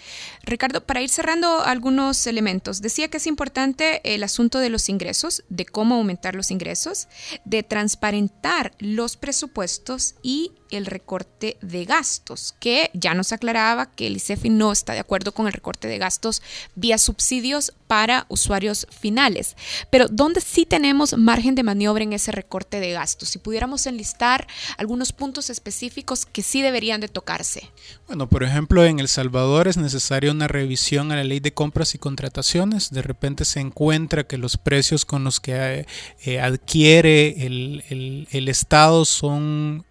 [0.43, 5.43] Ricardo, para ir cerrando algunos elementos, decía que es importante el asunto de los ingresos,
[5.49, 7.07] de cómo aumentar los ingresos,
[7.43, 14.17] de transparentar los presupuestos y el recorte de gastos, que ya nos aclaraba que el
[14.17, 16.41] ICEFI no está de acuerdo con el recorte de gastos
[16.75, 19.55] vía subsidios para usuarios finales.
[19.89, 23.29] Pero ¿dónde sí tenemos margen de maniobra en ese recorte de gastos?
[23.29, 24.47] Si pudiéramos enlistar
[24.77, 27.71] algunos puntos específicos que sí deberían de tocarse.
[28.07, 31.95] Bueno, por ejemplo, en El Salvador es necesaria una revisión a la ley de compras
[31.95, 32.91] y contrataciones.
[32.91, 35.87] De repente se encuentra que los precios con los que
[36.23, 39.85] eh, adquiere el, el, el Estado son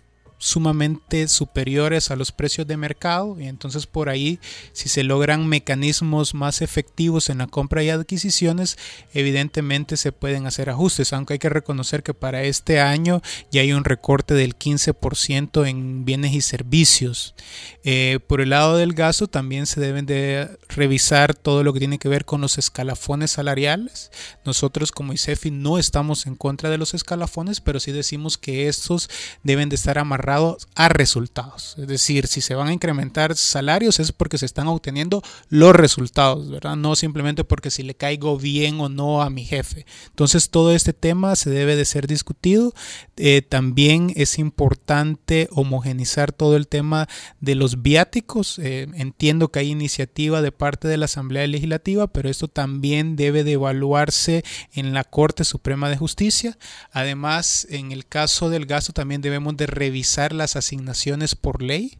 [0.44, 3.40] sumamente superiores a los precios de mercado.
[3.40, 4.38] Y entonces por ahí
[4.74, 8.76] si se logran mecanismos más efectivos en la compra y adquisiciones
[9.14, 11.14] evidentemente se pueden hacer ajustes.
[11.14, 16.04] Aunque hay que reconocer que para este año ya hay un recorte del 15% en
[16.04, 17.34] bienes y servicios.
[17.82, 21.98] Eh, por el lado del gasto también se deben de revisar todo lo que tiene
[21.98, 24.10] que ver con los escalafones salariales.
[24.44, 29.08] Nosotros como ICEFI no estamos en contra de los escalafones pero sí decimos que estos
[29.42, 30.33] deben de estar amarrados
[30.74, 31.76] a resultados.
[31.78, 36.50] Es decir, si se van a incrementar salarios es porque se están obteniendo los resultados,
[36.50, 36.76] ¿verdad?
[36.76, 39.86] No simplemente porque si le caigo bien o no a mi jefe.
[40.06, 42.72] Entonces todo este tema se debe de ser discutido.
[43.16, 47.08] Eh, también es importante homogenizar todo el tema
[47.40, 48.58] de los viáticos.
[48.58, 53.44] Eh, entiendo que hay iniciativa de parte de la Asamblea Legislativa, pero esto también debe
[53.44, 56.56] de evaluarse en la Corte Suprema de Justicia.
[56.92, 61.98] Además, en el caso del gasto también debemos de revisar las asignaciones por ley,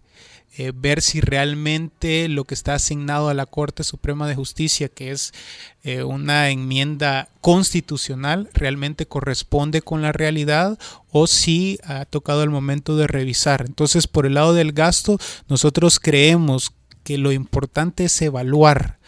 [0.57, 5.11] eh, ver si realmente lo que está asignado a la Corte Suprema de Justicia, que
[5.11, 5.33] es
[5.83, 10.79] eh, una enmienda constitucional, realmente corresponde con la realidad
[11.11, 13.65] o si ha tocado el momento de revisar.
[13.67, 15.19] Entonces, por el lado del gasto,
[15.49, 16.73] nosotros creemos
[17.03, 18.99] que lo importante es evaluar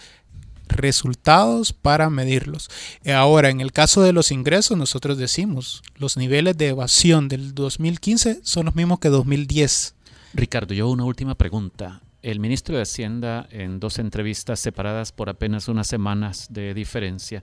[0.68, 2.68] resultados para medirlos.
[3.04, 7.54] Eh, ahora, en el caso de los ingresos, nosotros decimos, los niveles de evasión del
[7.54, 9.94] 2015 son los mismos que 2010.
[10.34, 12.02] Ricardo, yo una última pregunta.
[12.22, 17.42] El ministro de Hacienda, en dos entrevistas separadas por apenas unas semanas de diferencia,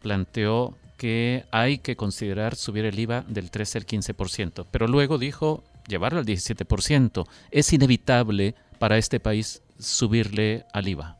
[0.00, 5.62] planteó que hay que considerar subir el IVA del 13 al 15%, pero luego dijo
[5.86, 7.26] llevarlo al 17%.
[7.50, 11.18] Es inevitable para este país subirle al IVA.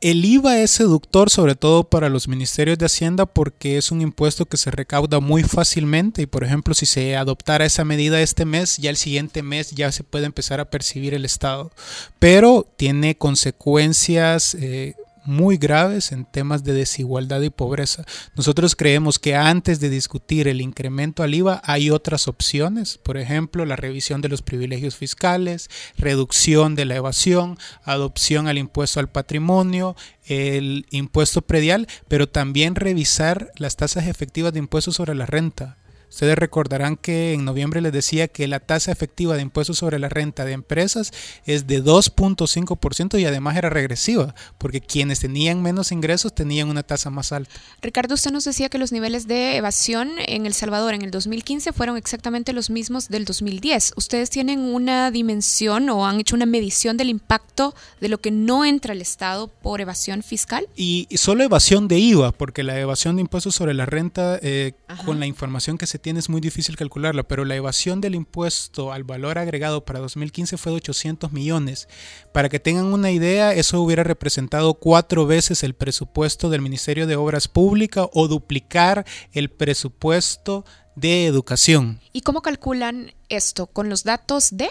[0.00, 4.46] El IVA es seductor sobre todo para los ministerios de Hacienda porque es un impuesto
[4.46, 8.78] que se recauda muy fácilmente y por ejemplo si se adoptara esa medida este mes,
[8.78, 11.70] ya el siguiente mes ya se puede empezar a percibir el Estado.
[12.18, 14.94] Pero tiene consecuencias eh,
[15.24, 18.04] muy graves en temas de desigualdad y pobreza.
[18.36, 23.66] Nosotros creemos que antes de discutir el incremento al IVA hay otras opciones, por ejemplo,
[23.66, 29.96] la revisión de los privilegios fiscales, reducción de la evasión, adopción al impuesto al patrimonio,
[30.24, 35.79] el impuesto predial, pero también revisar las tasas efectivas de impuestos sobre la renta
[36.10, 40.08] Ustedes recordarán que en noviembre les decía que la tasa efectiva de impuestos sobre la
[40.08, 41.12] renta de empresas
[41.46, 47.10] es de 2.5% y además era regresiva, porque quienes tenían menos ingresos tenían una tasa
[47.10, 47.54] más alta.
[47.80, 51.72] Ricardo, usted nos decía que los niveles de evasión en El Salvador en el 2015
[51.72, 53.92] fueron exactamente los mismos del 2010.
[53.96, 58.64] ¿Ustedes tienen una dimensión o han hecho una medición del impacto de lo que no
[58.64, 60.66] entra al Estado por evasión fiscal?
[60.74, 64.72] Y solo evasión de IVA, porque la evasión de impuestos sobre la renta, eh,
[65.04, 68.92] con la información que se tiene es muy difícil calcularla, pero la evasión del impuesto
[68.92, 71.88] al valor agregado para 2015 fue de 800 millones.
[72.32, 77.16] Para que tengan una idea, eso hubiera representado cuatro veces el presupuesto del Ministerio de
[77.16, 80.64] Obras Públicas o duplicar el presupuesto
[80.96, 82.00] de educación.
[82.12, 83.66] ¿Y cómo calculan esto?
[83.66, 84.70] ¿Con los datos de?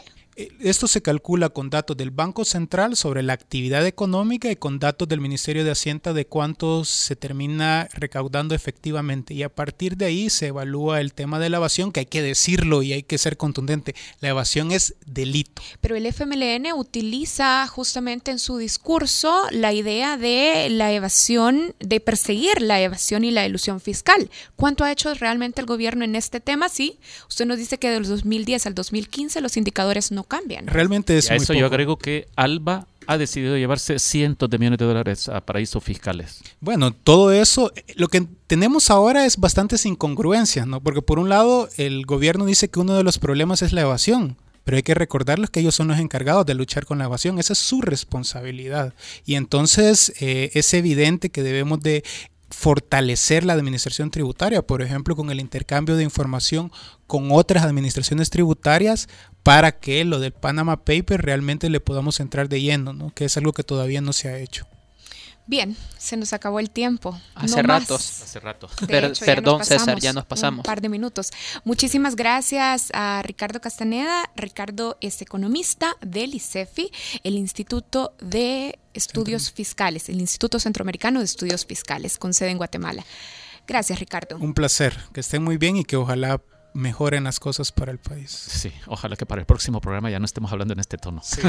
[0.62, 5.08] Esto se calcula con datos del Banco Central sobre la actividad económica y con datos
[5.10, 9.34] del Ministerio de Hacienda de cuánto se termina recaudando efectivamente.
[9.34, 12.22] Y a partir de ahí se evalúa el tema de la evasión, que hay que
[12.22, 13.96] decirlo y hay que ser contundente.
[14.22, 15.62] La evasión es delito.
[15.82, 22.62] Pero el FMLN utiliza justamente en su discurso la idea de la evasión, de perseguir
[22.62, 24.30] la evasión y la ilusión fiscal.
[24.56, 26.70] ¿Cuánto ha hecho realmente el gobierno en este tema?
[26.70, 30.68] Sí, usted nos dice que del 2010 al 2015 los indicadores no cambian.
[30.68, 34.78] Realmente es y a eso yo agrego que Alba ha decidido llevarse cientos de millones
[34.78, 36.42] de dólares a paraísos fiscales.
[36.62, 40.80] Bueno, todo eso, lo que tenemos ahora es bastantes incongruencias, ¿no?
[40.80, 44.38] Porque por un lado, el gobierno dice que uno de los problemas es la evasión.
[44.64, 47.54] Pero hay que recordarles que ellos son los encargados de luchar con la evasión, esa
[47.54, 48.94] es su responsabilidad.
[49.26, 52.04] Y entonces eh, es evidente que debemos de
[52.52, 56.72] fortalecer la administración tributaria, por ejemplo, con el intercambio de información
[57.08, 59.08] con otras administraciones tributarias
[59.44, 63.12] para que lo del Panama Paper realmente le podamos entrar de lleno, ¿no?
[63.14, 64.68] que es algo que todavía no se ha hecho.
[65.50, 67.20] Bien, se nos acabó el tiempo.
[67.34, 68.22] Hace ratos.
[68.22, 68.70] Hace rato.
[69.26, 70.60] perdón, César, ya nos pasamos.
[70.60, 71.32] Un par de minutos.
[71.64, 74.30] Muchísimas gracias a Ricardo Castaneda.
[74.36, 76.92] Ricardo es economista del ICEFI,
[77.24, 83.04] el Instituto de Estudios Fiscales, el Instituto Centroamericano de Estudios Fiscales, con sede en Guatemala.
[83.68, 84.38] Gracias, Ricardo.
[84.38, 84.96] Un placer.
[85.14, 86.40] Que estén muy bien y que ojalá
[86.74, 88.32] mejoren las cosas para el país.
[88.32, 91.22] Sí, ojalá que para el próximo programa ya no estemos hablando en este tono.
[91.24, 91.42] Sí.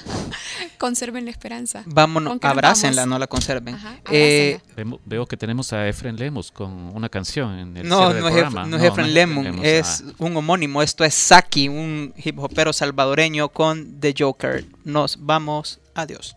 [0.78, 1.82] Conserven la esperanza.
[1.86, 3.76] Vámonos, abrácenla, no la conserven.
[4.10, 4.60] eh,
[5.04, 8.76] veo, que tenemos a Efren Lemos con una canción en el No, no, es, no,
[8.76, 10.82] es Efren Lemon, es un homónimo.
[10.82, 14.64] Esto es Saki, un hip hopero salvadoreño con The Joker.
[14.84, 16.36] Nos vamos, adiós.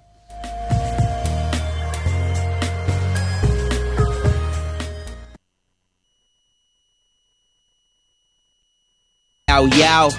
[9.52, 10.10] Yao, yao.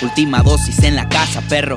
[0.00, 1.76] Última dosis en la casa, perro.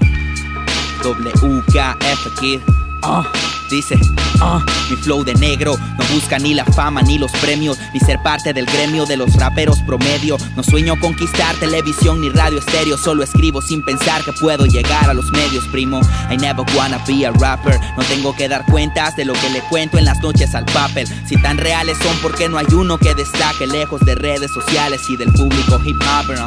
[1.04, 2.62] WKF Kid.
[3.04, 3.57] Uh.
[3.70, 4.00] Dice,
[4.40, 8.22] ah, mi flow de negro no busca ni la fama ni los premios, ni ser
[8.24, 10.38] parte del gremio de los raperos promedio.
[10.56, 15.14] No sueño conquistar televisión ni radio estéreo, solo escribo sin pensar que puedo llegar a
[15.14, 16.00] los medios, primo.
[16.32, 19.60] I never wanna be a rapper, no tengo que dar cuentas de lo que le
[19.70, 21.08] cuento en las noches al papel.
[21.28, 25.18] Si tan reales son, porque no hay uno que destaque lejos de redes sociales y
[25.18, 26.38] del público hip hopper?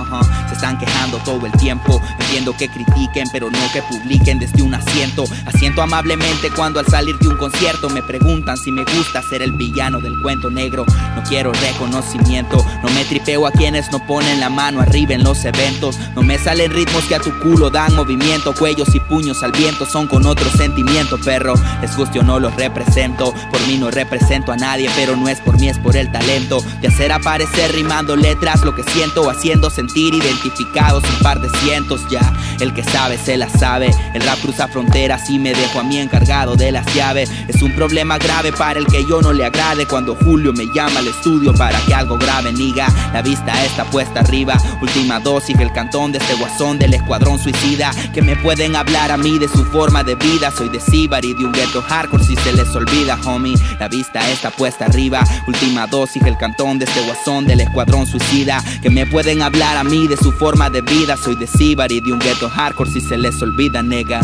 [0.49, 4.75] Se están quejando todo el tiempo, entiendo que critiquen, pero no que publiquen desde un
[4.75, 5.25] asiento.
[5.45, 9.53] Asiento amablemente cuando al salir de un concierto me preguntan si me gusta ser el
[9.53, 10.85] villano del cuento negro.
[11.17, 15.45] No quiero reconocimiento, no me tripeo a quienes no ponen la mano arriba en los
[15.45, 15.99] eventos.
[16.15, 19.87] No me salen ritmos que a tu culo dan movimiento, cuellos y puños al viento
[19.87, 21.55] son con otro sentimiento, perro.
[21.81, 25.41] Les guste o no los represento, por mí no represento a nadie, pero no es
[25.41, 29.71] por mí, es por el talento de hacer aparecer rimando letras lo que siento, haciendo
[29.71, 32.33] sentir identificados un par de cientos ya.
[32.61, 35.99] El que sabe se la sabe, el rap cruza fronteras y me dejo a mí
[35.99, 39.87] encargado de las es un problema grave para el que yo no le agrade.
[39.87, 44.21] Cuando Julio me llama al estudio para que algo grave niga La vista está puesta
[44.21, 44.59] arriba.
[44.83, 47.91] Última dosis, el cantón de este guasón del escuadrón suicida.
[48.13, 50.51] Que me pueden hablar a mí de su forma de vida.
[50.51, 53.57] Soy de y de un ghetto hardcore si se les olvida, homie.
[53.79, 55.25] La vista está puesta arriba.
[55.47, 58.63] Última dosis, el cantón de este guasón del escuadrón suicida.
[58.83, 61.17] Que me pueden hablar a mí de su forma de vida.
[61.17, 64.21] Soy de y de un ghetto hardcore si se les olvida, nega.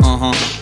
[0.00, 0.61] Uh